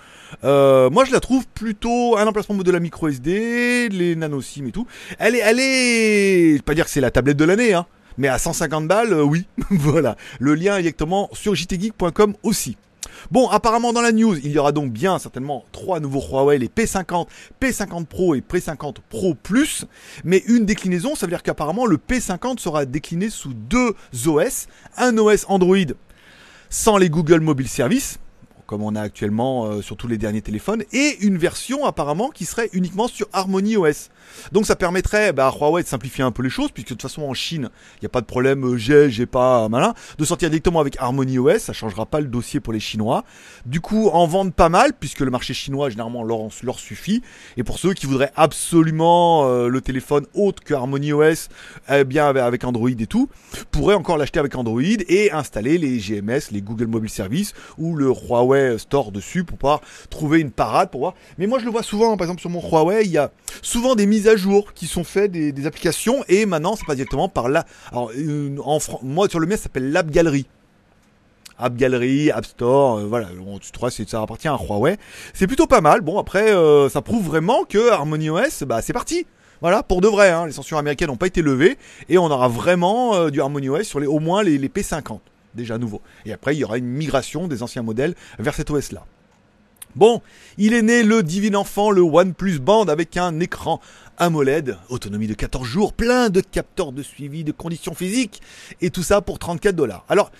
Euh, 0.44 0.90
moi, 0.90 1.04
je 1.04 1.12
la 1.12 1.20
trouve 1.20 1.46
plutôt 1.48 2.16
un 2.16 2.26
emplacement 2.26 2.56
de 2.56 2.70
la 2.70 2.80
micro 2.80 3.08
SD, 3.08 3.88
les 3.90 4.16
nano 4.16 4.40
SIM 4.40 4.66
et 4.66 4.72
tout. 4.72 4.86
Elle 5.18 5.34
est, 5.34 5.40
elle 5.40 5.60
est, 5.60 6.56
je 6.56 6.62
pas 6.62 6.74
dire 6.74 6.84
que 6.84 6.90
c'est 6.90 7.00
la 7.00 7.10
tablette 7.10 7.36
de 7.36 7.44
l'année, 7.44 7.74
hein, 7.74 7.86
mais 8.18 8.28
à 8.28 8.38
150 8.38 8.88
balles, 8.88 9.12
euh, 9.12 9.22
oui. 9.22 9.46
voilà. 9.70 10.16
Le 10.38 10.54
lien 10.54 10.80
directement 10.80 11.30
sur 11.32 11.54
jtgeek.com 11.54 12.34
aussi. 12.42 12.76
Bon, 13.30 13.48
apparemment 13.48 13.92
dans 13.92 14.00
la 14.00 14.12
news, 14.12 14.36
il 14.38 14.50
y 14.52 14.58
aura 14.58 14.72
donc 14.72 14.92
bien 14.92 15.18
certainement 15.18 15.64
trois 15.72 16.00
nouveaux 16.00 16.22
Huawei, 16.22 16.58
les 16.58 16.68
P50, 16.68 17.26
P50 17.60 18.06
Pro 18.06 18.34
et 18.34 18.40
P50 18.40 18.96
Pro 19.08 19.34
Plus. 19.34 19.84
Mais 20.24 20.42
une 20.46 20.66
déclinaison, 20.66 21.14
ça 21.14 21.26
veut 21.26 21.30
dire 21.30 21.42
qu'apparemment 21.42 21.86
le 21.86 21.96
P50 21.96 22.58
sera 22.58 22.84
décliné 22.84 23.30
sous 23.30 23.54
deux 23.54 23.94
OS. 24.26 24.66
Un 24.96 25.16
OS 25.18 25.46
Android 25.48 25.76
sans 26.68 26.96
les 26.96 27.10
Google 27.10 27.40
Mobile 27.40 27.68
Service, 27.68 28.18
comme 28.66 28.82
on 28.82 28.94
a 28.94 29.00
actuellement 29.00 29.66
euh, 29.66 29.82
sur 29.82 29.96
tous 29.96 30.08
les 30.08 30.18
derniers 30.18 30.42
téléphones, 30.42 30.82
et 30.92 31.16
une 31.20 31.38
version 31.38 31.84
apparemment 31.84 32.30
qui 32.30 32.44
serait 32.44 32.68
uniquement 32.72 33.08
sur 33.08 33.28
Harmony 33.32 33.76
OS. 33.76 34.10
Donc 34.52 34.66
ça 34.66 34.76
permettrait 34.76 35.32
bah, 35.32 35.48
à 35.48 35.56
Huawei 35.56 35.82
de 35.82 35.88
simplifier 35.88 36.24
un 36.24 36.32
peu 36.32 36.42
les 36.42 36.50
choses, 36.50 36.70
puisque 36.72 36.88
de 36.88 36.94
toute 36.94 37.02
façon 37.02 37.22
en 37.22 37.34
Chine, 37.34 37.70
il 37.96 37.98
n'y 38.02 38.06
a 38.06 38.10
pas 38.10 38.20
de 38.20 38.26
problème, 38.26 38.64
euh, 38.64 38.76
j'ai, 38.76 39.10
j'ai 39.10 39.26
pas, 39.26 39.68
malin, 39.68 39.94
de 40.18 40.24
sortir 40.24 40.50
directement 40.50 40.80
avec 40.80 40.96
Harmony 40.98 41.38
OS, 41.38 41.58
ça 41.58 41.72
changera 41.72 42.06
pas 42.06 42.20
le 42.20 42.26
dossier 42.26 42.60
pour 42.60 42.72
les 42.72 42.80
Chinois. 42.80 43.24
Du 43.64 43.80
coup, 43.80 44.08
en 44.08 44.26
vendre 44.26 44.52
pas 44.52 44.68
mal, 44.68 44.92
puisque 44.98 45.20
le 45.20 45.30
marché 45.30 45.54
chinois 45.54 45.90
généralement 45.90 46.22
leur, 46.22 46.48
leur 46.62 46.78
suffit. 46.78 47.22
Et 47.56 47.64
pour 47.64 47.78
ceux 47.78 47.94
qui 47.94 48.06
voudraient 48.06 48.32
absolument 48.36 49.46
euh, 49.48 49.68
le 49.68 49.80
téléphone 49.80 50.26
autre 50.34 50.62
que 50.62 50.74
Harmony 50.74 51.12
OS, 51.12 51.48
eh 51.88 52.04
bien 52.04 52.26
avec 52.26 52.64
Android 52.64 52.90
et 52.90 53.06
tout, 53.06 53.28
pourraient 53.70 53.94
encore 53.94 54.18
l'acheter 54.18 54.38
avec 54.38 54.54
Android 54.56 54.80
et 54.80 55.30
installer 55.32 55.78
les 55.78 55.98
GMS, 55.98 56.50
les 56.50 56.62
Google 56.62 56.86
Mobile 56.86 57.10
Service 57.10 57.54
ou 57.78 57.96
le 57.96 58.06
Huawei 58.06 58.55
Store 58.78 59.12
dessus 59.12 59.44
pour 59.44 59.58
pouvoir 59.58 59.80
trouver 60.10 60.40
une 60.40 60.50
parade 60.50 60.90
pour 60.90 61.00
voir. 61.00 61.14
Mais 61.38 61.46
moi 61.46 61.58
je 61.58 61.64
le 61.64 61.70
vois 61.70 61.82
souvent, 61.82 62.16
par 62.16 62.26
exemple 62.26 62.40
sur 62.40 62.50
mon 62.50 62.60
Huawei, 62.60 63.04
il 63.04 63.10
y 63.10 63.18
a 63.18 63.30
souvent 63.62 63.94
des 63.94 64.06
mises 64.06 64.28
à 64.28 64.36
jour 64.36 64.72
qui 64.74 64.86
sont 64.86 65.04
faites 65.04 65.32
des, 65.32 65.66
applications 65.66 66.24
et 66.28 66.46
maintenant 66.46 66.76
c'est 66.76 66.86
pas 66.86 66.94
directement 66.94 67.28
par 67.28 67.48
là. 67.48 67.64
Alors 67.90 68.10
euh, 68.16 68.56
en 68.64 68.78
moi 69.02 69.28
sur 69.28 69.40
le 69.40 69.46
mien 69.46 69.56
ça 69.56 69.64
s'appelle 69.64 69.90
l'App 69.90 70.10
Gallery. 70.10 70.46
App 71.58 71.74
Gallery, 71.74 72.30
App 72.30 72.44
Store, 72.44 72.98
euh, 72.98 73.06
voilà, 73.06 73.28
tu 73.60 73.72
trouves 73.72 73.90
ça 73.90 74.22
appartient 74.22 74.48
à 74.48 74.56
Huawei. 74.56 74.98
C'est 75.32 75.46
plutôt 75.46 75.66
pas 75.66 75.80
mal. 75.80 76.02
Bon 76.02 76.18
après 76.18 76.52
euh, 76.52 76.88
ça 76.88 77.02
prouve 77.02 77.26
vraiment 77.26 77.64
que 77.64 77.90
Harmony 77.90 78.30
OS 78.30 78.64
bah 78.64 78.82
c'est 78.82 78.92
parti. 78.92 79.26
Voilà, 79.62 79.82
pour 79.82 80.02
de 80.02 80.08
vrai, 80.08 80.28
hein, 80.28 80.44
les 80.44 80.52
censures 80.52 80.76
américaines 80.76 81.08
n'ont 81.08 81.16
pas 81.16 81.28
été 81.28 81.40
levées 81.40 81.78
et 82.10 82.18
on 82.18 82.26
aura 82.26 82.46
vraiment 82.46 83.30
du 83.30 83.40
Harmony 83.40 83.70
OS 83.70 83.84
sur 83.84 84.00
les 84.00 84.06
au 84.06 84.18
moins 84.18 84.42
les 84.42 84.58
P50 84.58 85.20
déjà 85.56 85.78
nouveau. 85.78 86.00
Et 86.24 86.32
après 86.32 86.54
il 86.54 86.58
y 86.58 86.64
aura 86.64 86.78
une 86.78 86.86
migration 86.86 87.48
des 87.48 87.62
anciens 87.62 87.82
modèles 87.82 88.14
vers 88.38 88.54
cet 88.54 88.70
OS 88.70 88.92
là. 88.92 89.04
Bon, 89.96 90.20
il 90.58 90.74
est 90.74 90.82
né 90.82 91.02
le 91.02 91.22
divin 91.22 91.54
enfant, 91.54 91.90
le 91.90 92.02
OnePlus 92.02 92.58
Band 92.58 92.84
avec 92.84 93.16
un 93.16 93.40
écran 93.40 93.80
AMOLED, 94.18 94.76
autonomie 94.90 95.26
de 95.26 95.32
14 95.32 95.66
jours, 95.66 95.94
plein 95.94 96.28
de 96.28 96.42
capteurs 96.42 96.92
de 96.92 97.02
suivi 97.02 97.44
de 97.44 97.52
conditions 97.52 97.94
physiques, 97.94 98.42
et 98.82 98.90
tout 98.90 99.02
ça 99.02 99.22
pour 99.22 99.38
34 99.38 99.74
dollars. 99.74 100.04
Alors, 100.10 100.30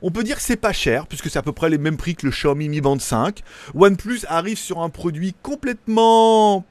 on 0.00 0.10
peut 0.10 0.24
dire 0.24 0.36
que 0.36 0.42
c'est 0.42 0.56
pas 0.56 0.72
cher, 0.72 1.06
puisque 1.06 1.28
c'est 1.28 1.38
à 1.38 1.42
peu 1.42 1.52
près 1.52 1.68
les 1.68 1.76
mêmes 1.76 1.98
prix 1.98 2.14
que 2.14 2.24
le 2.24 2.32
Xiaomi 2.32 2.70
Mi 2.70 2.80
Band 2.80 2.98
5. 2.98 3.42
OnePlus 3.74 4.20
arrive 4.28 4.58
sur 4.58 4.80
un 4.80 4.88
produit 4.88 5.34
complètement 5.42 6.64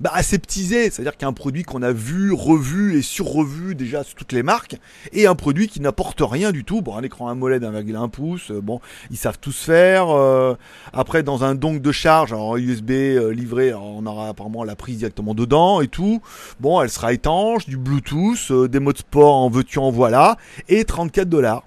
bah, 0.00 0.10
aseptisé, 0.14 0.90
c'est-à-dire 0.90 1.12
qu'il 1.12 1.22
y 1.22 1.24
a 1.24 1.28
un 1.28 1.32
produit 1.32 1.62
qu'on 1.62 1.82
a 1.82 1.92
vu, 1.92 2.32
revu 2.32 2.98
et 2.98 3.02
surrevu 3.02 3.74
déjà 3.74 4.04
sur 4.04 4.14
toutes 4.14 4.32
les 4.32 4.42
marques, 4.42 4.76
et 5.12 5.26
un 5.26 5.34
produit 5.34 5.68
qui 5.68 5.80
n'apporte 5.80 6.20
rien 6.20 6.52
du 6.52 6.64
tout. 6.64 6.82
Bon, 6.82 6.96
un 6.96 7.02
écran 7.02 7.28
AMOLED 7.28 7.62
1,1 7.62 8.10
pouce, 8.10 8.50
euh, 8.50 8.60
bon, 8.60 8.80
ils 9.10 9.16
savent 9.16 9.38
tous 9.40 9.56
faire. 9.64 10.10
Euh, 10.10 10.54
après, 10.92 11.22
dans 11.22 11.44
un 11.44 11.54
dongle 11.54 11.80
de 11.80 11.92
charge, 11.92 12.32
alors 12.32 12.56
USB 12.56 12.90
euh, 12.90 13.32
livré, 13.32 13.72
on 13.74 14.04
aura 14.06 14.28
apparemment 14.28 14.64
la 14.64 14.76
prise 14.76 14.98
directement 14.98 15.34
dedans 15.34 15.80
et 15.80 15.88
tout. 15.88 16.20
Bon, 16.60 16.80
elle 16.80 16.90
sera 16.90 17.12
étanche, 17.12 17.66
du 17.66 17.76
Bluetooth, 17.76 18.52
des 18.52 18.80
modes 18.80 18.98
sport 18.98 19.36
en 19.36 19.50
veux-tu 19.50 19.78
en 19.78 19.90
voilà, 19.90 20.36
et 20.68 20.84
34 20.84 21.28
dollars. 21.28 21.62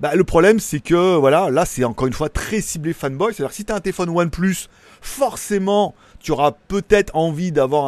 Bah, 0.00 0.14
le 0.14 0.24
problème, 0.24 0.60
c'est 0.60 0.80
que, 0.80 1.16
voilà, 1.16 1.50
là, 1.50 1.66
c'est 1.66 1.84
encore 1.84 2.06
une 2.06 2.14
fois 2.14 2.30
très 2.30 2.62
ciblé 2.62 2.94
fanboy. 2.94 3.34
C'est-à-dire, 3.34 3.54
si 3.54 3.66
tu 3.66 3.72
as 3.72 3.76
un 3.76 3.80
téléphone 3.80 4.08
OnePlus, 4.08 4.68
forcément, 5.02 5.94
tu 6.20 6.32
auras 6.32 6.52
peut-être 6.52 7.14
envie 7.14 7.52
d'avoir 7.52 7.86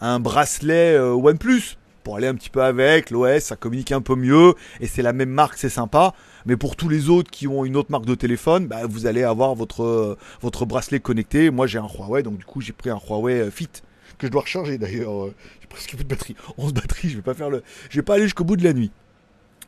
un, 0.00 0.20
bracelet 0.20 0.94
euh, 0.94 1.14
OnePlus 1.14 1.76
pour 2.04 2.16
aller 2.16 2.28
un 2.28 2.34
petit 2.36 2.50
peu 2.50 2.62
avec. 2.62 3.10
L'OS, 3.10 3.42
ça 3.42 3.56
communique 3.56 3.90
un 3.90 4.00
peu 4.00 4.14
mieux 4.14 4.54
et 4.80 4.86
c'est 4.86 5.02
la 5.02 5.12
même 5.12 5.30
marque, 5.30 5.56
c'est 5.56 5.68
sympa. 5.68 6.14
Mais 6.46 6.56
pour 6.56 6.76
tous 6.76 6.88
les 6.88 7.08
autres 7.08 7.30
qui 7.30 7.48
ont 7.48 7.64
une 7.64 7.76
autre 7.76 7.90
marque 7.90 8.06
de 8.06 8.14
téléphone, 8.14 8.66
bah, 8.68 8.86
vous 8.88 9.06
allez 9.06 9.24
avoir 9.24 9.56
votre, 9.56 10.16
votre 10.40 10.64
bracelet 10.64 11.00
connecté. 11.00 11.50
Moi, 11.50 11.66
j'ai 11.66 11.78
un 11.78 11.88
Huawei, 11.88 12.22
donc 12.22 12.38
du 12.38 12.44
coup, 12.44 12.60
j'ai 12.60 12.72
pris 12.72 12.90
un 12.90 12.98
Huawei 12.98 13.40
euh, 13.40 13.50
Fit 13.50 13.68
que 14.18 14.28
je 14.28 14.32
dois 14.32 14.42
recharger 14.42 14.78
d'ailleurs. 14.78 15.24
Euh, 15.24 15.34
j'ai 15.60 15.66
presque 15.66 15.94
plus 15.94 16.04
de 16.04 16.08
batterie. 16.08 16.36
11 16.56 16.72
batteries, 16.72 17.08
je 17.10 17.16
vais 17.16 17.22
pas 17.22 17.34
faire 17.34 17.50
le, 17.50 17.64
je 17.90 17.96
vais 17.96 18.02
pas 18.02 18.14
aller 18.14 18.24
jusqu'au 18.24 18.44
bout 18.44 18.56
de 18.56 18.64
la 18.64 18.72
nuit. 18.72 18.92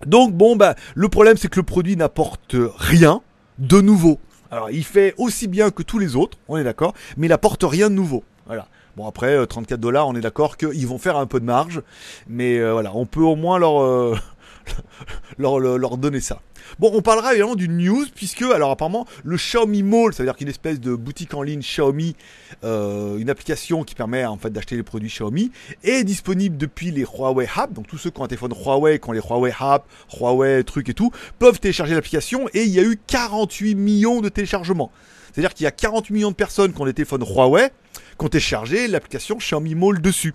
Donc 0.06 0.34
bon 0.34 0.56
bah 0.56 0.75
le 0.94 1.08
problème 1.08 1.37
c'est 1.37 1.49
que 1.49 1.58
le 1.58 1.64
produit 1.64 1.96
n'apporte 1.96 2.56
rien 2.76 3.20
de 3.58 3.80
nouveau. 3.80 4.18
Alors 4.50 4.70
il 4.70 4.84
fait 4.84 5.14
aussi 5.18 5.49
bien 5.49 5.70
que 5.70 5.82
tous 5.82 5.99
les 5.99 6.16
autres, 6.16 6.38
on 6.49 6.56
est 6.56 6.64
d'accord, 6.64 6.94
mais 7.16 7.26
il 7.26 7.30
n'apporte 7.30 7.64
rien 7.64 7.90
de 7.90 7.94
nouveau. 7.94 8.25
Voilà. 8.46 8.66
Bon 8.96 9.08
après 9.08 9.44
34 9.44 9.73
euh, 9.73 9.76
dollars, 9.76 10.06
on 10.06 10.14
est 10.14 10.20
d'accord 10.20 10.56
qu'ils 10.56 10.87
vont 10.87 10.99
faire 10.99 11.16
un 11.16 11.26
peu 11.26 11.40
de 11.40 11.44
marge, 11.44 11.82
mais 12.28 12.58
euh, 12.58 12.73
voilà, 12.73 12.92
on 12.94 13.06
peut 13.06 13.23
au 13.23 13.34
moins 13.34 13.58
leur, 13.58 13.82
euh, 13.82 14.16
leur, 15.38 15.97
donner 15.97 16.21
ça. 16.21 16.40
Bon, 16.78 16.90
on 16.94 17.02
parlera 17.02 17.33
évidemment 17.33 17.56
d'une 17.56 17.76
news, 17.76 18.06
puisque, 18.14 18.42
alors 18.42 18.71
apparemment, 18.71 19.06
le 19.23 19.37
Xiaomi 19.37 19.83
Mall, 19.83 20.14
c'est-à-dire 20.14 20.37
qu'une 20.37 20.49
espèce 20.49 20.80
de 20.80 20.94
boutique 20.94 21.35
en 21.35 21.42
ligne 21.42 21.61
Xiaomi, 21.61 22.16
euh, 22.64 23.18
une 23.18 23.30
application 23.30 23.85
qui 23.85 23.94
permet 23.94 24.25
en 24.25 24.38
fait 24.38 24.50
d'acheter 24.50 24.76
les 24.76 24.83
produits 24.83 25.11
Xiaomi, 25.11 25.50
est 25.83 26.04
disponible 26.04 26.56
depuis 26.56 26.90
les 26.90 27.02
Huawei 27.04 27.49
App. 27.54 27.73
Donc 27.73 27.87
tous 27.87 27.99
ceux 27.99 28.11
qui 28.11 28.21
ont 28.21 28.25
un 28.25 28.28
téléphone 28.28 28.52
Huawei, 28.52 28.99
qui 28.99 29.09
ont 29.09 29.12
les 29.12 29.21
Huawei 29.21 29.52
App, 29.59 29.87
Huawei 30.18 30.64
trucs 30.64 30.88
et 30.88 30.94
tout, 30.94 31.11
peuvent 31.38 31.61
télécharger 31.61 31.94
l'application 31.94 32.49
et 32.54 32.64
il 32.64 32.71
y 32.71 32.80
a 32.80 32.83
eu 32.83 32.99
48 33.06 33.75
millions 33.75 34.21
de 34.21 34.28
téléchargements. 34.28 34.90
C'est-à-dire 35.33 35.52
qu'il 35.52 35.64
y 35.64 35.66
a 35.66 35.73
48 35.73 36.14
millions 36.14 36.30
de 36.30 36.37
personnes 36.37 36.73
qui 36.73 36.80
ont 36.80 36.87
des 36.87 36.94
téléphones 36.94 37.25
Huawei 37.25 37.71
qui 38.18 38.25
ont 38.25 38.28
téléchargé 38.28 38.88
l'application 38.88 39.37
Xiaomi 39.37 39.75
Mall 39.75 40.00
dessus 40.00 40.35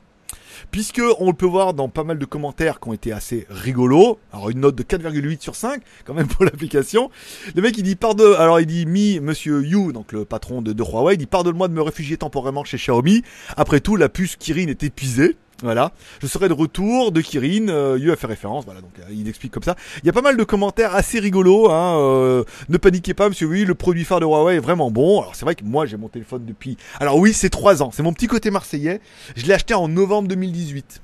puisque 0.72 1.02
on 1.20 1.28
le 1.28 1.34
peut 1.34 1.46
voir 1.46 1.74
dans 1.74 1.90
pas 1.90 2.04
mal 2.04 2.18
de 2.18 2.26
commentaires 2.26 2.80
qui 2.80 2.90
ont 2.90 2.94
été 2.94 3.12
assez 3.12 3.46
rigolos. 3.50 4.20
Alors 4.34 4.50
une 4.50 4.60
note 4.60 4.76
de 4.76 4.84
4,8 4.84 5.42
sur 5.42 5.56
5 5.56 5.82
quand 6.06 6.14
même 6.14 6.28
pour 6.30 6.46
l'application. 6.46 7.10
Le 7.56 7.62
mec 7.62 7.78
il 7.78 7.84
dit 7.84 7.96
pardon, 7.96 8.34
alors 8.38 8.60
il 8.60 8.66
dit 8.66 8.86
mi 8.86 9.20
monsieur 9.20 9.64
Yu, 9.64 9.94
donc 9.94 10.12
le 10.12 10.26
patron 10.26 10.62
de, 10.62 10.74
de 10.74 10.84
Huawei, 10.84 11.16
il 11.16 11.18
dit 11.18 11.26
pardonne-moi 11.26 11.68
de 11.68 11.74
me 11.74 11.82
réfugier 11.82 12.18
temporairement 12.18 12.64
chez 12.64 12.78
Xiaomi. 12.78 13.24
Après 13.58 13.80
tout, 13.80 13.96
la 13.96 14.10
puce 14.10 14.36
Kirin 14.36 14.68
est 14.68 14.84
épuisée. 14.84 15.36
Voilà, 15.62 15.92
je 16.22 16.28
serai 16.28 16.48
de 16.48 16.54
retour 16.54 17.12
de 17.12 17.20
Kirin, 17.20 17.68
euh, 17.68 18.14
a 18.14 18.16
fait 18.16 18.28
référence, 18.28 18.64
voilà, 18.64 18.80
donc 18.80 18.92
euh, 19.00 19.04
il 19.12 19.28
explique 19.28 19.52
comme 19.52 19.64
ça. 19.64 19.76
Il 20.02 20.06
y 20.06 20.10
a 20.10 20.14
pas 20.14 20.22
mal 20.22 20.38
de 20.38 20.44
commentaires 20.46 20.96
assez 20.96 21.20
rigolos, 21.20 21.70
hein, 21.70 21.98
euh, 22.00 22.46
ne 22.70 22.78
paniquez 22.78 23.14
pas 23.14 23.28
monsieur, 23.28 23.48
oui, 23.48 23.66
le 23.66 23.76
produit 23.76 24.06
phare 24.06 24.22
de 24.22 24.26
Huawei 24.26 24.56
est 24.56 24.60
vraiment 24.60 24.90
bon. 24.90 25.20
Alors 25.20 25.36
c'est 25.36 25.44
vrai 25.44 25.56
que 25.56 25.66
moi 25.66 25.86
j'ai 25.86 25.98
mon 25.98 26.08
téléphone 26.08 26.46
depuis... 26.46 26.78
Alors 27.02 27.18
oui, 27.18 27.34
c'est 27.34 27.50
3 27.50 27.84
ans, 27.84 27.92
c'est 27.92 28.04
mon 28.04 28.14
petit 28.14 28.28
côté 28.28 28.52
marseillais. 28.52 29.02
Je 29.36 29.46
l'ai 29.46 29.54
acheté 29.54 29.74
en 29.74 29.90
novembre 29.90 30.30
2018. 30.30 31.02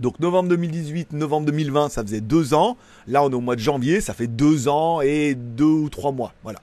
Donc 0.00 0.20
novembre 0.20 0.50
2018, 0.50 1.14
novembre 1.14 1.46
2020, 1.46 1.88
ça 1.88 2.02
faisait 2.02 2.20
2 2.20 2.52
ans. 2.52 2.76
Là 3.06 3.24
on 3.24 3.30
est 3.30 3.34
au 3.34 3.40
mois 3.40 3.56
de 3.56 3.60
janvier, 3.60 4.02
ça 4.02 4.12
fait 4.12 4.26
2 4.26 4.68
ans 4.68 5.00
et 5.00 5.34
2 5.34 5.64
ou 5.64 5.88
3 5.88 6.12
mois, 6.12 6.34
voilà. 6.42 6.58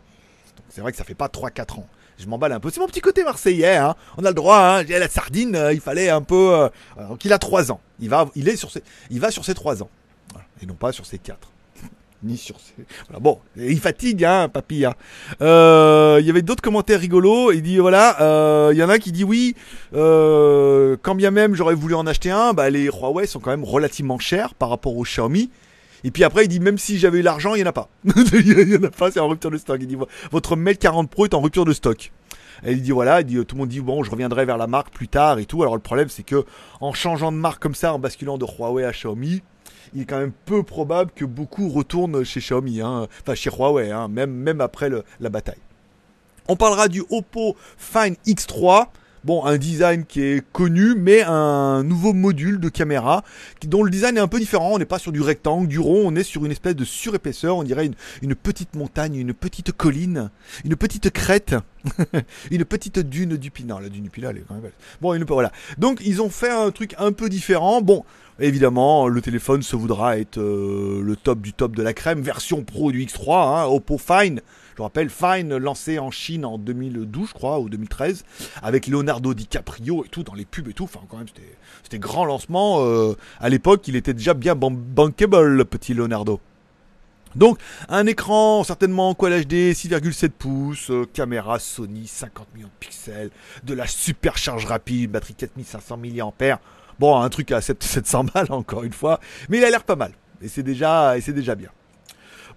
Donc 0.58 0.66
c'est 0.70 0.82
vrai 0.82 0.92
que 0.92 0.98
ça 0.98 1.04
fait 1.04 1.16
pas 1.16 1.28
3-4 1.28 1.80
ans 1.80 1.88
Je 2.20 2.28
m'emballe 2.28 2.52
un 2.52 2.60
peu. 2.60 2.70
C'est 2.70 2.80
mon 2.82 2.88
petit 2.88 3.02
côté 3.02 3.24
marseillais. 3.24 3.78
Hein. 3.78 3.96
On 4.18 4.26
a 4.26 4.30
le 4.30 4.34
droit. 4.36 4.58
Hein. 4.58 4.84
La 4.84 5.08
sardine. 5.08 5.56
euh, 5.56 5.74
il 5.74 5.80
fallait 5.80 6.10
un 6.10 6.22
peu. 6.22 6.54
euh, 6.54 6.70
voilà. 6.96 7.10
donc 7.10 7.24
il 7.26 7.32
a 7.34 7.38
3 7.40 7.72
ans. 7.72 7.80
Il 8.00 8.10
va, 8.10 8.28
il 8.36 8.50
est 8.50 8.56
sur 8.58 8.72
ses, 8.72 8.84
il 9.10 9.20
va 9.20 9.32
sur 9.32 9.46
ses 9.46 9.54
3 9.54 9.82
ans. 9.84 9.90
Et 10.62 10.66
non 10.66 10.74
pas 10.74 10.92
sur 10.92 11.06
ses 11.06 11.18
4 11.18 11.38
ni 12.24 12.36
sur 12.38 12.60
ses... 12.60 12.74
Voilà, 13.08 13.22
bon, 13.22 13.40
il 13.56 13.80
fatigue, 13.80 14.26
hein, 14.26 14.50
papy. 14.50 14.84
hein. 14.84 14.94
Euh, 15.42 16.18
Il 16.20 16.28
y 16.28 16.30
avait 16.30 16.42
d'autres 16.42 16.62
commentaires 16.62 17.00
rigolos. 17.00 17.54
Il 17.54 17.62
dit 17.62 17.78
voilà, 17.78 18.22
euh, 18.22 18.72
il 18.74 18.78
y 18.78 18.84
en 18.84 18.90
a 18.90 19.00
qui 19.00 19.14
dit 19.14 19.24
oui. 19.24 19.56
Euh, 19.96 20.98
quand 21.02 21.16
bien 21.16 21.32
même 21.32 21.56
j'aurais 21.56 21.76
voulu 21.76 21.96
en 21.96 22.06
acheter 22.06 22.32
un, 22.32 22.52
bah 22.54 22.70
les 22.70 22.86
Huawei 22.88 23.26
sont 23.28 23.40
quand 23.40 23.52
même 23.52 23.64
relativement 23.64 24.20
chers 24.20 24.54
par 24.56 24.70
rapport 24.70 24.96
aux 24.98 25.04
Xiaomi. 25.04 25.50
Et 26.04 26.12
puis 26.12 26.24
après, 26.24 26.46
il 26.46 26.48
dit 26.48 26.60
même 26.60 26.78
si 26.78 26.98
j'avais 26.98 27.20
eu 27.20 27.22
l'argent, 27.22 27.56
il 27.56 27.60
y 27.60 27.64
en 27.64 27.68
a 27.68 27.74
pas. 27.74 27.90
il 28.06 28.70
y 28.70 28.78
en 28.78 28.84
a 28.84 28.90
pas, 28.90 29.12
c'est 29.12 29.20
en 29.20 29.28
rupture 29.28 29.52
de 29.52 29.58
stock. 29.58 29.80
Il 29.82 29.88
dit 29.88 29.98
votre 30.32 30.56
Mate 30.56 30.80
40 30.80 31.10
Pro 31.10 31.26
est 31.26 31.34
en 31.34 31.42
rupture 31.42 31.66
de 31.66 31.74
stock. 31.74 32.12
Et 32.66 32.74
il 32.74 32.82
dit 32.82 32.92
voilà, 32.92 33.22
il 33.22 33.26
dit, 33.26 33.46
tout 33.46 33.56
le 33.56 33.60
monde 33.60 33.70
dit 33.70 33.80
bon, 33.80 34.04
je 34.04 34.12
reviendrai 34.12 34.46
vers 34.46 34.58
la 34.58 34.68
marque 34.68 34.94
plus 34.94 35.08
tard 35.08 35.40
et 35.40 35.46
tout. 35.46 35.62
Alors 35.62 35.76
le 35.76 35.82
problème, 35.82 36.10
c'est 36.10 36.24
que 36.24 36.46
en 36.82 36.94
changeant 36.94 37.32
de 37.32 37.38
marque 37.38 37.62
comme 37.62 37.76
ça, 37.76 37.94
en 37.94 38.00
basculant 38.00 38.38
de 38.38 38.46
Huawei 38.46 38.84
à 38.84 38.92
Xiaomi, 38.92 39.42
il 39.94 40.02
est 40.02 40.06
quand 40.06 40.20
même 40.20 40.34
peu 40.46 40.64
probable 40.64 41.12
que 41.16 41.26
beaucoup 41.26 41.70
retournent 41.70 42.24
chez 42.24 42.40
Xiaomi, 42.40 42.82
hein. 42.82 43.08
enfin 43.22 43.36
chez 43.36 43.50
Huawei, 43.50 43.92
hein, 43.92 44.08
même, 44.08 44.32
même 44.32 44.62
après 44.62 44.90
la 45.20 45.30
bataille. 45.30 45.60
On 46.48 46.56
parlera 46.56 46.88
du 46.88 47.04
Oppo 47.10 47.56
Find 47.78 48.16
X3. 48.26 48.88
Bon, 49.26 49.44
un 49.46 49.58
design 49.58 50.06
qui 50.06 50.22
est 50.22 50.44
connu, 50.54 50.96
mais 50.96 51.24
un 51.24 51.84
nouveau 51.84 52.14
module 52.14 52.60
de 52.60 52.70
caméra 52.70 53.24
dont 53.68 53.84
le 53.84 53.92
design 53.92 54.16
est 54.18 54.22
un 54.22 54.28
peu 54.28 54.40
différent. 54.40 54.72
On 54.74 54.80
n'est 54.80 54.86
pas 54.86 55.00
sur 55.00 55.12
du 55.12 55.22
rectangle, 55.22 55.68
du 55.68 55.80
rond, 55.80 56.04
on 56.06 56.16
est 56.16 56.24
sur 56.24 56.46
une 56.46 56.52
espèce 56.52 56.76
de 56.76 56.86
surépaisseur. 56.86 57.58
On 57.58 57.64
dirait 57.64 57.90
une, 58.22 58.36
petite 58.36 58.76
montagne, 58.76 59.16
une 59.16 59.34
petite 59.34 59.74
colline, 59.74 60.30
une 60.64 60.76
petite 60.78 61.10
crête, 61.10 61.56
une 62.52 62.64
petite 62.64 63.00
dune 63.00 63.36
du 63.36 63.52
Pinard. 63.52 63.82
La 63.82 63.90
dune 63.90 64.04
du 64.04 64.10
Pinard, 64.10 64.32
elle 64.32 64.38
est 64.38 64.44
quand 64.48 64.54
même 64.54 64.64
belle. 64.64 64.74
Bon, 65.02 65.14
une, 65.14 65.26
voilà. 65.26 65.52
Donc, 65.78 66.00
ils 66.06 66.22
ont 66.22 66.30
fait 66.30 66.52
un 66.52 66.72
truc 66.72 66.96
un 66.98 67.12
peu 67.12 67.28
différent. 67.28 67.82
Bon, 67.82 68.06
évidemment, 68.40 69.10
le 69.10 69.22
téléphone 69.22 69.64
se 69.64 69.76
voudra 69.76 70.18
être 70.18 70.38
euh, 70.38 71.02
le 71.04 71.16
top 71.18 71.42
du 71.42 71.52
top 71.52 71.76
de 71.76 71.84
la 71.84 71.94
crème, 71.94 72.22
version 72.22 72.64
pro 72.64 72.92
du 72.94 73.06
X3, 73.06 73.34
hein, 73.34 73.66
Oppo 73.66 73.98
Fine. 73.98 74.42
Je 74.80 74.84
rappelle, 74.84 75.10
Fine 75.10 75.58
lancé 75.58 76.00
en 76.00 76.10
Chine 76.10 76.46
en 76.46 76.58
2012, 76.58 77.28
je 77.28 77.34
crois, 77.34 77.60
ou 77.60 77.68
2013, 77.68 78.24
avec 78.64 78.88
Leonardo 78.88 79.34
DiCaprio 79.34 80.06
et 80.06 80.08
tout, 80.08 80.24
dans 80.24 80.34
les 80.34 80.46
pubs 80.46 80.70
et 80.70 80.74
tout. 80.74 80.86
Enfin, 80.86 81.02
quand 81.10 81.18
même, 81.18 81.28
c'était- 81.84 82.00
grand 82.00 82.24
lancement. 82.24 82.78
euh, 82.86 83.14
à 83.42 83.50
l'époque, 83.50 83.86
il 83.90 83.98
était 83.98 84.14
déjà 84.14 84.34
bien 84.34 84.56
ban- 84.56 84.72
bankable, 84.72 85.48
le 85.48 85.66
petit 85.66 85.94
Leonardo. 85.94 86.40
Donc, 87.36 87.60
un 87.90 88.06
écran 88.06 88.64
certainement 88.64 89.14
Quad 89.16 89.34
HD, 89.46 89.74
6,7 89.74 90.32
pouces, 90.32 90.90
euh, 90.92 91.06
caméra 91.14 91.60
Sony, 91.60 92.08
50 92.08 92.48
millions 92.56 92.68
de 92.68 92.72
pixels, 92.80 93.32
de 93.66 93.74
la 93.74 93.86
super 93.86 94.38
charge 94.38 94.66
rapide, 94.66 95.12
batterie 95.12 95.34
4500 95.36 95.98
mAh. 95.98 96.60
Bon, 97.00 97.20
un 97.20 97.28
truc 97.30 97.52
à 97.52 97.60
7- 97.60 97.84
700 97.84 98.24
balles, 98.34 98.48
encore 98.52 98.84
une 98.86 98.94
fois, 98.94 99.20
mais 99.50 99.58
il 99.58 99.66
a 99.66 99.70
l'air 99.70 99.84
pas 99.84 99.98
mal. 99.98 100.14
Et 100.42 100.48
c'est 100.48 100.64
déjà, 100.64 101.18
et 101.18 101.22
c'est 101.22 101.34
déjà 101.34 101.56
bien. 101.56 101.70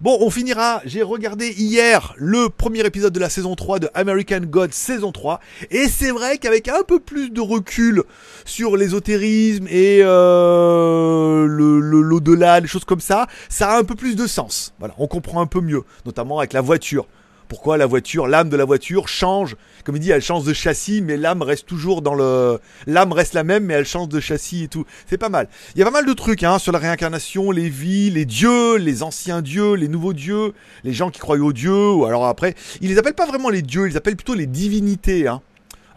Bon, 0.01 0.17
on 0.21 0.29
finira. 0.29 0.81
J'ai 0.85 1.03
regardé 1.03 1.49
hier 1.49 2.13
le 2.17 2.49
premier 2.49 2.85
épisode 2.85 3.13
de 3.13 3.19
la 3.19 3.29
saison 3.29 3.55
3 3.55 3.79
de 3.79 3.89
American 3.93 4.41
God 4.41 4.73
saison 4.73 5.11
3. 5.11 5.39
Et 5.69 5.87
c'est 5.87 6.11
vrai 6.11 6.39
qu'avec 6.39 6.67
un 6.67 6.83
peu 6.83 6.99
plus 6.99 7.29
de 7.29 7.41
recul 7.41 8.03
sur 8.43 8.75
l'ésotérisme 8.75 9.67
et 9.69 9.99
euh, 10.01 11.45
l'au-delà, 11.47 12.59
des 12.59 12.67
choses 12.67 12.85
comme 12.85 12.99
ça, 12.99 13.27
ça 13.49 13.71
a 13.71 13.79
un 13.79 13.83
peu 13.83 13.95
plus 13.95 14.15
de 14.15 14.25
sens. 14.25 14.73
Voilà, 14.79 14.95
on 14.97 15.07
comprend 15.07 15.41
un 15.41 15.47
peu 15.47 15.61
mieux, 15.61 15.83
notamment 16.05 16.39
avec 16.39 16.53
la 16.53 16.61
voiture. 16.61 17.05
Pourquoi 17.47 17.77
la 17.77 17.85
voiture, 17.85 18.27
l'âme 18.27 18.49
de 18.49 18.57
la 18.57 18.65
voiture 18.65 19.07
change? 19.07 19.55
Comme 19.83 19.95
il 19.95 19.99
dit, 19.99 20.11
elle 20.11 20.21
change 20.21 20.45
de 20.45 20.53
châssis, 20.53 21.01
mais 21.01 21.17
l'âme 21.17 21.41
reste 21.41 21.65
toujours 21.65 22.01
dans 22.01 22.15
le. 22.15 22.59
L'âme 22.87 23.11
reste 23.11 23.33
la 23.33 23.43
même, 23.43 23.65
mais 23.65 23.73
elle 23.73 23.85
change 23.85 24.09
de 24.09 24.19
châssis 24.19 24.63
et 24.63 24.67
tout. 24.67 24.85
C'est 25.07 25.17
pas 25.17 25.29
mal. 25.29 25.49
Il 25.75 25.79
y 25.79 25.81
a 25.81 25.85
pas 25.85 25.91
mal 25.91 26.05
de 26.05 26.13
trucs 26.13 26.43
hein, 26.43 26.57
sur 26.59 26.71
la 26.71 26.79
réincarnation, 26.79 27.51
les 27.51 27.69
vies, 27.69 28.09
les 28.09 28.25
dieux, 28.25 28.77
les 28.77 29.03
anciens 29.03 29.41
dieux, 29.41 29.73
les 29.73 29.87
nouveaux 29.87 30.13
dieux, 30.13 30.53
les 30.83 30.93
gens 30.93 31.09
qui 31.09 31.19
croient 31.19 31.37
aux 31.37 31.53
dieux. 31.53 31.91
Ou 31.91 32.05
alors 32.05 32.25
après, 32.25 32.55
ils 32.81 32.89
les 32.89 32.97
appellent 32.97 33.13
pas 33.13 33.27
vraiment 33.27 33.49
les 33.49 33.61
dieux, 33.61 33.85
ils 33.85 33.91
les 33.91 33.97
appellent 33.97 34.15
plutôt 34.15 34.35
les 34.35 34.47
divinités. 34.47 35.27
Hein. 35.27 35.41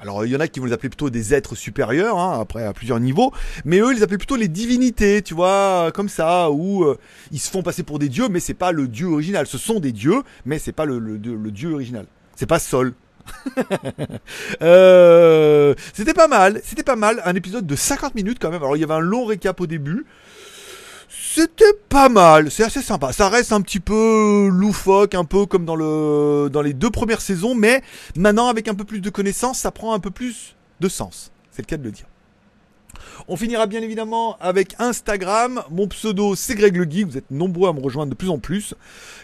Alors 0.00 0.24
il 0.26 0.32
y 0.32 0.36
en 0.36 0.40
a 0.40 0.48
qui 0.48 0.60
vont 0.60 0.66
les 0.66 0.72
appeler 0.72 0.90
plutôt 0.90 1.08
des 1.10 1.32
êtres 1.34 1.54
supérieurs, 1.54 2.18
hein, 2.18 2.38
après 2.40 2.64
à 2.64 2.72
plusieurs 2.74 3.00
niveaux, 3.00 3.32
mais 3.64 3.78
eux 3.78 3.92
ils 3.92 3.96
les 3.96 4.02
appellent 4.02 4.18
plutôt 4.18 4.36
les 4.36 4.48
divinités, 4.48 5.22
tu 5.22 5.32
vois, 5.34 5.90
comme 5.94 6.08
ça, 6.10 6.50
où 6.50 6.84
euh, 6.84 6.98
ils 7.32 7.38
se 7.40 7.50
font 7.50 7.62
passer 7.62 7.82
pour 7.82 7.98
des 7.98 8.08
dieux, 8.10 8.28
mais 8.28 8.40
c'est 8.40 8.54
pas 8.54 8.72
le 8.72 8.88
dieu 8.88 9.06
original. 9.06 9.46
Ce 9.46 9.56
sont 9.58 9.80
des 9.80 9.92
dieux, 9.92 10.22
mais 10.44 10.58
c'est 10.58 10.72
pas 10.72 10.84
le, 10.84 10.98
le- 10.98 11.16
le 11.18 11.50
dieu 11.50 11.72
original. 11.72 12.06
C'est 12.34 12.46
pas 12.46 12.58
Sol. 12.58 12.92
Euh, 14.62 15.74
c'était 15.94 16.14
pas 16.14 16.28
mal, 16.28 16.60
c'était 16.64 16.82
pas 16.82 16.96
mal, 16.96 17.20
un 17.24 17.34
épisode 17.34 17.66
de 17.66 17.76
50 17.76 18.14
minutes 18.14 18.38
quand 18.40 18.50
même. 18.50 18.62
Alors 18.62 18.76
il 18.76 18.80
y 18.80 18.84
avait 18.84 18.94
un 18.94 19.00
long 19.00 19.24
récap 19.24 19.60
au 19.60 19.66
début. 19.66 20.06
C'était 21.36 21.74
pas 21.90 22.08
mal, 22.08 22.50
c'est 22.50 22.62
assez 22.64 22.80
sympa. 22.80 23.12
Ça 23.12 23.28
reste 23.28 23.52
un 23.52 23.60
petit 23.60 23.78
peu 23.78 24.48
loufoque, 24.50 25.14
un 25.14 25.26
peu 25.26 25.44
comme 25.44 25.66
dans 25.66 25.76
le 25.76 26.48
dans 26.50 26.62
les 26.62 26.72
deux 26.72 26.88
premières 26.88 27.20
saisons, 27.20 27.54
mais 27.54 27.82
maintenant 28.16 28.48
avec 28.48 28.68
un 28.68 28.74
peu 28.74 28.84
plus 28.84 29.02
de 29.02 29.10
connaissances, 29.10 29.58
ça 29.58 29.70
prend 29.70 29.92
un 29.92 29.98
peu 29.98 30.10
plus 30.10 30.56
de 30.80 30.88
sens. 30.88 31.30
C'est 31.50 31.60
le 31.60 31.66
cas 31.66 31.76
de 31.76 31.82
le 31.82 31.90
dire. 31.90 32.06
On 33.28 33.36
finira 33.36 33.66
bien 33.66 33.82
évidemment 33.82 34.36
avec 34.40 34.74
Instagram. 34.78 35.62
Mon 35.70 35.88
pseudo 35.88 36.34
c'est 36.34 36.54
Greg 36.54 36.76
le. 36.76 37.04
Vous 37.04 37.16
êtes 37.16 37.30
nombreux 37.30 37.68
à 37.68 37.72
me 37.72 37.80
rejoindre 37.80 38.10
de 38.10 38.16
plus 38.16 38.30
en 38.30 38.38
plus. 38.38 38.74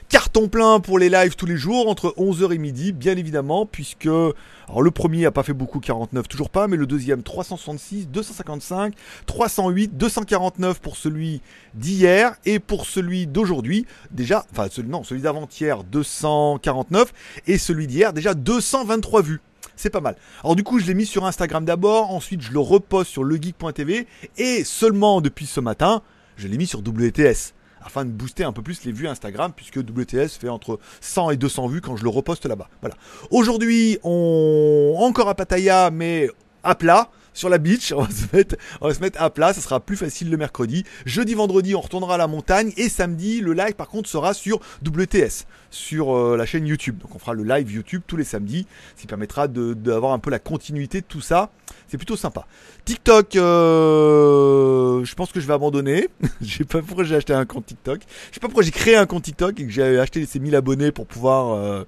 Carton 0.08 0.48
plein 0.48 0.80
pour 0.80 0.98
les 0.98 1.08
lives 1.08 1.36
tous 1.36 1.46
les 1.46 1.56
jours 1.56 1.88
entre 1.88 2.14
11h 2.18 2.52
et 2.52 2.58
midi, 2.58 2.92
bien 2.92 3.16
évidemment, 3.16 3.64
puisque 3.64 4.04
le 4.04 4.90
premier 4.90 5.24
a 5.26 5.30
pas 5.30 5.42
fait 5.42 5.52
beaucoup, 5.52 5.80
49 5.80 6.28
toujours 6.28 6.50
pas, 6.50 6.68
mais 6.68 6.76
le 6.76 6.86
deuxième 6.86 7.22
366, 7.22 8.08
255, 8.08 8.94
308, 9.26 9.96
249 9.96 10.80
pour 10.80 10.96
celui 10.96 11.40
d'hier 11.74 12.34
et 12.44 12.58
pour 12.58 12.86
celui 12.86 13.26
d'aujourd'hui 13.26 13.86
déjà, 14.10 14.44
enfin 14.52 14.68
non 14.86 15.04
celui 15.04 15.22
d'avant-hier 15.22 15.82
249 15.84 17.12
et 17.46 17.58
celui 17.58 17.86
d'hier 17.86 18.12
déjà 18.12 18.34
223 18.34 19.22
vues. 19.22 19.40
C'est 19.76 19.90
pas 19.90 20.00
mal. 20.00 20.16
Alors 20.42 20.56
du 20.56 20.62
coup, 20.62 20.78
je 20.78 20.86
l'ai 20.86 20.94
mis 20.94 21.06
sur 21.06 21.24
Instagram 21.24 21.64
d'abord, 21.64 22.10
ensuite 22.10 22.42
je 22.42 22.52
le 22.52 22.60
reposte 22.60 23.10
sur 23.10 23.24
legeek.tv 23.24 24.06
et 24.36 24.64
seulement 24.64 25.20
depuis 25.20 25.46
ce 25.46 25.60
matin, 25.60 26.02
je 26.36 26.48
l'ai 26.48 26.56
mis 26.56 26.66
sur 26.66 26.80
WTS 26.80 27.54
afin 27.84 28.04
de 28.04 28.10
booster 28.10 28.44
un 28.44 28.52
peu 28.52 28.62
plus 28.62 28.84
les 28.84 28.92
vues 28.92 29.08
Instagram 29.08 29.52
puisque 29.54 29.76
WTS 29.76 30.38
fait 30.38 30.48
entre 30.48 30.78
100 31.00 31.30
et 31.30 31.36
200 31.36 31.66
vues 31.68 31.80
quand 31.80 31.96
je 31.96 32.04
le 32.04 32.10
reposte 32.10 32.46
là-bas. 32.46 32.68
Voilà. 32.80 32.96
Aujourd'hui, 33.30 33.98
on 34.04 34.94
encore 34.98 35.28
à 35.28 35.34
Pattaya 35.34 35.90
mais 35.90 36.28
à 36.62 36.74
plat 36.74 37.10
sur 37.34 37.48
la 37.48 37.58
beach, 37.58 37.92
on 37.96 38.02
va, 38.02 38.10
se 38.10 38.36
mettre, 38.36 38.56
on 38.80 38.88
va 38.88 38.94
se 38.94 39.00
mettre 39.00 39.20
à 39.22 39.30
plat, 39.30 39.52
ça 39.52 39.60
sera 39.60 39.80
plus 39.80 39.96
facile 39.96 40.30
le 40.30 40.36
mercredi. 40.36 40.84
Jeudi, 41.06 41.34
vendredi, 41.34 41.74
on 41.74 41.80
retournera 41.80 42.14
à 42.14 42.18
la 42.18 42.26
montagne 42.26 42.72
et 42.76 42.88
samedi, 42.88 43.40
le 43.40 43.52
live 43.52 43.74
par 43.74 43.88
contre 43.88 44.08
sera 44.08 44.34
sur 44.34 44.60
WTS, 44.84 45.46
sur 45.70 46.16
euh, 46.16 46.36
la 46.36 46.46
chaîne 46.46 46.66
YouTube. 46.66 46.98
Donc 46.98 47.14
on 47.14 47.18
fera 47.18 47.34
le 47.34 47.44
live 47.44 47.70
YouTube 47.72 48.02
tous 48.06 48.16
les 48.16 48.24
samedis, 48.24 48.66
ce 48.96 49.02
qui 49.02 49.06
permettra 49.06 49.48
de- 49.48 49.74
d'avoir 49.74 50.12
un 50.12 50.18
peu 50.18 50.30
la 50.30 50.38
continuité 50.38 51.00
de 51.00 51.06
tout 51.06 51.20
ça. 51.20 51.50
C'est 51.88 51.96
plutôt 51.98 52.16
sympa. 52.16 52.46
TikTok, 52.84 53.36
euh, 53.36 55.04
je 55.04 55.14
pense 55.14 55.32
que 55.32 55.40
je 55.40 55.46
vais 55.46 55.52
abandonner. 55.54 56.08
je 56.40 56.58
sais 56.58 56.64
pas 56.64 56.80
pourquoi 56.82 57.04
j'ai 57.04 57.16
acheté 57.16 57.32
un 57.32 57.44
compte 57.44 57.66
TikTok. 57.66 58.00
Je 58.30 58.34
sais 58.34 58.40
pas 58.40 58.48
pourquoi 58.48 58.62
j'ai 58.62 58.70
créé 58.70 58.96
un 58.96 59.06
compte 59.06 59.22
TikTok 59.24 59.58
et 59.60 59.64
que 59.66 59.70
j'ai 59.70 59.98
acheté 59.98 60.24
ces 60.26 60.38
1000 60.40 60.54
abonnés 60.56 60.92
pour 60.92 61.06
pouvoir 61.06 61.52
euh, 61.54 61.84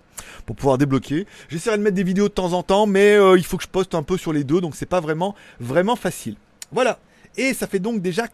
pour 0.47 0.57
pouvoir 0.57 0.79
débloquer. 0.79 1.27
J'essaierai 1.49 1.79
de 1.79 1.83
mettre 1.83 1.97
des 1.97 2.05
vidéos 2.05 2.29
de 2.29 2.35
temps 2.35 2.53
en 2.53 2.63
temps, 2.63 2.87
mais 2.87 3.15
euh, 3.15 3.37
il 3.37 3.45
faut 3.45 3.57
que 3.57 3.63
je 3.63 3.69
poste 3.69 3.95
un 3.95 4.03
peu 4.03 4.17
sur 4.17 4.33
les 4.33 4.45
deux, 4.45 4.61
donc 4.61 4.77
c'est 4.77 4.87
pas 4.87 5.01
vraiment 5.01 5.35
vraiment 5.61 5.97
facile. 5.97 6.37
Voilà. 6.73 6.99
Et 7.37 7.53
ça 7.53 7.67
fait 7.67 7.81
donc 7.81 8.01
déjà 8.01 8.29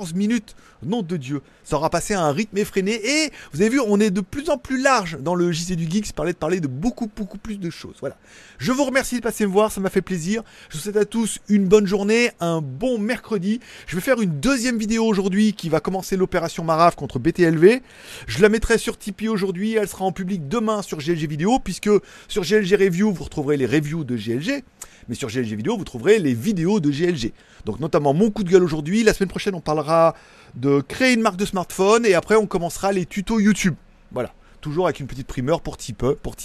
14 0.00 0.14
minutes. 0.14 0.56
Nom 0.82 1.02
de 1.02 1.18
Dieu. 1.18 1.42
Ça 1.62 1.76
aura 1.76 1.90
passé 1.90 2.14
à 2.14 2.22
un 2.22 2.32
rythme 2.32 2.56
effréné. 2.56 2.92
Et 2.92 3.30
vous 3.52 3.60
avez 3.60 3.68
vu, 3.68 3.80
on 3.80 4.00
est 4.00 4.10
de 4.10 4.22
plus 4.22 4.48
en 4.48 4.56
plus 4.56 4.80
large 4.80 5.18
dans 5.20 5.34
le 5.34 5.52
JC 5.52 5.72
du 5.76 5.88
Geek. 5.88 6.14
Parlait 6.14 6.32
de 6.32 6.38
parler 6.38 6.60
de 6.60 6.68
beaucoup, 6.68 7.10
beaucoup 7.14 7.36
plus 7.36 7.58
de 7.58 7.68
choses. 7.68 7.96
Voilà. 8.00 8.16
Je 8.58 8.72
vous 8.72 8.84
remercie 8.84 9.16
de 9.16 9.20
passer 9.20 9.44
me 9.46 9.52
voir. 9.52 9.70
Ça 9.70 9.80
m'a 9.82 9.90
fait 9.90 10.00
plaisir. 10.00 10.42
Je 10.70 10.78
vous 10.78 10.82
souhaite 10.82 10.96
à 10.96 11.04
tous 11.04 11.38
une 11.50 11.66
bonne 11.66 11.86
journée, 11.86 12.30
un 12.40 12.62
bon 12.62 12.98
mercredi. 12.98 13.60
Je 13.86 13.94
vais 13.94 14.00
faire 14.00 14.22
une 14.22 14.40
deuxième 14.40 14.78
vidéo 14.78 15.04
aujourd'hui 15.04 15.52
qui 15.52 15.68
va 15.68 15.80
commencer 15.80 16.16
l'opération 16.16 16.64
Maraf 16.64 16.96
contre 16.96 17.18
BTLV. 17.18 17.82
Je 18.26 18.40
la 18.40 18.48
mettrai 18.48 18.78
sur 18.78 18.96
Tipeee 18.96 19.28
aujourd'hui. 19.28 19.74
Elle 19.74 19.88
sera 19.88 20.06
en 20.06 20.12
public 20.12 20.48
demain 20.48 20.80
sur 20.80 20.98
GLG 20.98 21.28
Vidéo, 21.28 21.58
puisque 21.58 21.90
sur 22.26 22.42
GLG 22.42 22.74
Review, 22.74 23.12
vous 23.12 23.24
retrouverez 23.24 23.58
les 23.58 23.66
reviews 23.66 24.04
de 24.04 24.16
GLG. 24.16 24.64
Mais 25.08 25.14
sur 25.14 25.28
GLG 25.28 25.54
Vidéo, 25.54 25.76
vous 25.76 25.84
trouverez 25.84 26.18
les 26.18 26.34
vidéos 26.34 26.80
de 26.80 26.90
GLG. 26.90 27.32
Donc 27.64 27.80
notamment 27.80 28.14
mon 28.14 28.30
coup 28.30 28.44
de 28.44 28.50
gueule 28.50 28.62
aujourd'hui. 28.62 29.02
La 29.02 29.12
semaine 29.12 29.28
prochaine, 29.28 29.54
on 29.54 29.60
parlera 29.60 30.14
de 30.54 30.80
créer 30.80 31.14
une 31.14 31.22
marque 31.22 31.36
de 31.36 31.44
smartphone 31.44 32.04
et 32.06 32.14
après 32.14 32.36
on 32.36 32.46
commencera 32.46 32.92
les 32.92 33.06
tutos 33.06 33.40
YouTube. 33.40 33.74
Voilà. 34.12 34.32
Toujours 34.60 34.86
avec 34.86 35.00
une 35.00 35.06
petite 35.06 35.26
primeur 35.26 35.62
pour 35.62 35.78
Tipeee, 35.78 36.16
pour. 36.22 36.36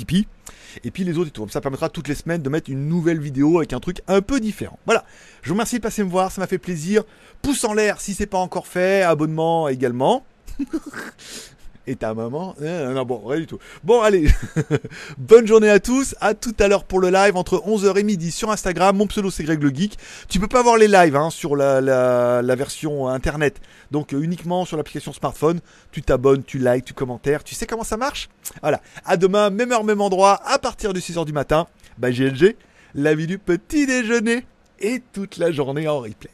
Et 0.83 0.91
puis 0.91 1.03
les 1.03 1.17
autres 1.17 1.31
tout. 1.31 1.47
Ça 1.49 1.59
permettra 1.59 1.89
toutes 1.89 2.07
les 2.07 2.15
semaines 2.15 2.41
de 2.41 2.49
mettre 2.49 2.69
une 2.69 2.87
nouvelle 2.87 3.19
vidéo 3.19 3.57
avec 3.57 3.73
un 3.73 3.79
truc 3.79 4.01
un 4.07 4.21
peu 4.21 4.39
différent. 4.39 4.79
Voilà. 4.85 5.03
Je 5.41 5.49
vous 5.49 5.55
remercie 5.55 5.77
de 5.77 5.81
passer 5.81 6.03
me 6.03 6.09
voir, 6.09 6.31
ça 6.31 6.39
m'a 6.39 6.47
fait 6.47 6.57
plaisir. 6.57 7.03
Pouce 7.41 7.63
en 7.65 7.73
l'air 7.73 7.99
si 7.99 8.13
c'est 8.13 8.25
pas 8.25 8.37
encore 8.37 8.67
fait, 8.67 9.01
abonnement 9.01 9.67
également. 9.67 10.25
Et 11.87 11.95
ta 11.95 12.15
maman 12.15 12.55
euh, 12.61 12.93
Non, 12.93 13.03
bon, 13.03 13.21
rien 13.25 13.39
du 13.39 13.47
tout. 13.47 13.59
Bon, 13.83 14.01
allez. 14.01 14.27
Bonne 15.19 15.45
journée 15.45 15.69
à 15.69 15.79
tous. 15.79 16.15
À 16.19 16.33
tout 16.33 16.55
à 16.59 16.67
l'heure 16.67 16.83
pour 16.83 16.99
le 16.99 17.11
live 17.11 17.37
entre 17.37 17.57
11h 17.57 17.99
et 17.99 18.03
midi 18.03 18.31
sur 18.31 18.49
Instagram. 18.49 18.97
Mon 18.97 19.05
pseudo, 19.05 19.29
c'est 19.29 19.43
Greg 19.43 19.61
le 19.61 19.69
Geek. 19.69 19.97
Tu 20.27 20.39
peux 20.39 20.47
pas 20.47 20.63
voir 20.63 20.77
les 20.77 20.87
lives 20.87 21.15
hein, 21.15 21.29
sur 21.29 21.55
la, 21.55 21.81
la, 21.81 22.55
version 22.55 23.07
internet. 23.07 23.61
Donc, 23.91 24.13
euh, 24.13 24.21
uniquement 24.21 24.65
sur 24.65 24.77
l'application 24.77 25.13
smartphone. 25.13 25.59
Tu 25.91 26.01
t'abonnes, 26.01 26.43
tu 26.43 26.57
likes, 26.57 26.85
tu 26.85 26.93
commentaires. 26.93 27.43
Tu 27.43 27.53
sais 27.53 27.67
comment 27.67 27.83
ça 27.83 27.97
marche? 27.97 28.29
Voilà. 28.61 28.81
À 29.05 29.15
demain, 29.15 29.51
même 29.51 29.71
heure, 29.71 29.83
même 29.83 30.01
endroit, 30.01 30.41
à 30.45 30.57
partir 30.57 30.91
de 30.91 30.99
6h 30.99 31.25
du 31.25 31.33
matin. 31.33 31.67
Bah, 31.99 32.09
GLG, 32.09 32.55
la 32.95 33.13
vie 33.13 33.27
du 33.27 33.37
petit 33.37 33.85
déjeuner. 33.85 34.45
Et 34.79 35.01
toute 35.13 35.37
la 35.37 35.51
journée 35.51 35.87
en 35.87 35.99
replay. 35.99 36.31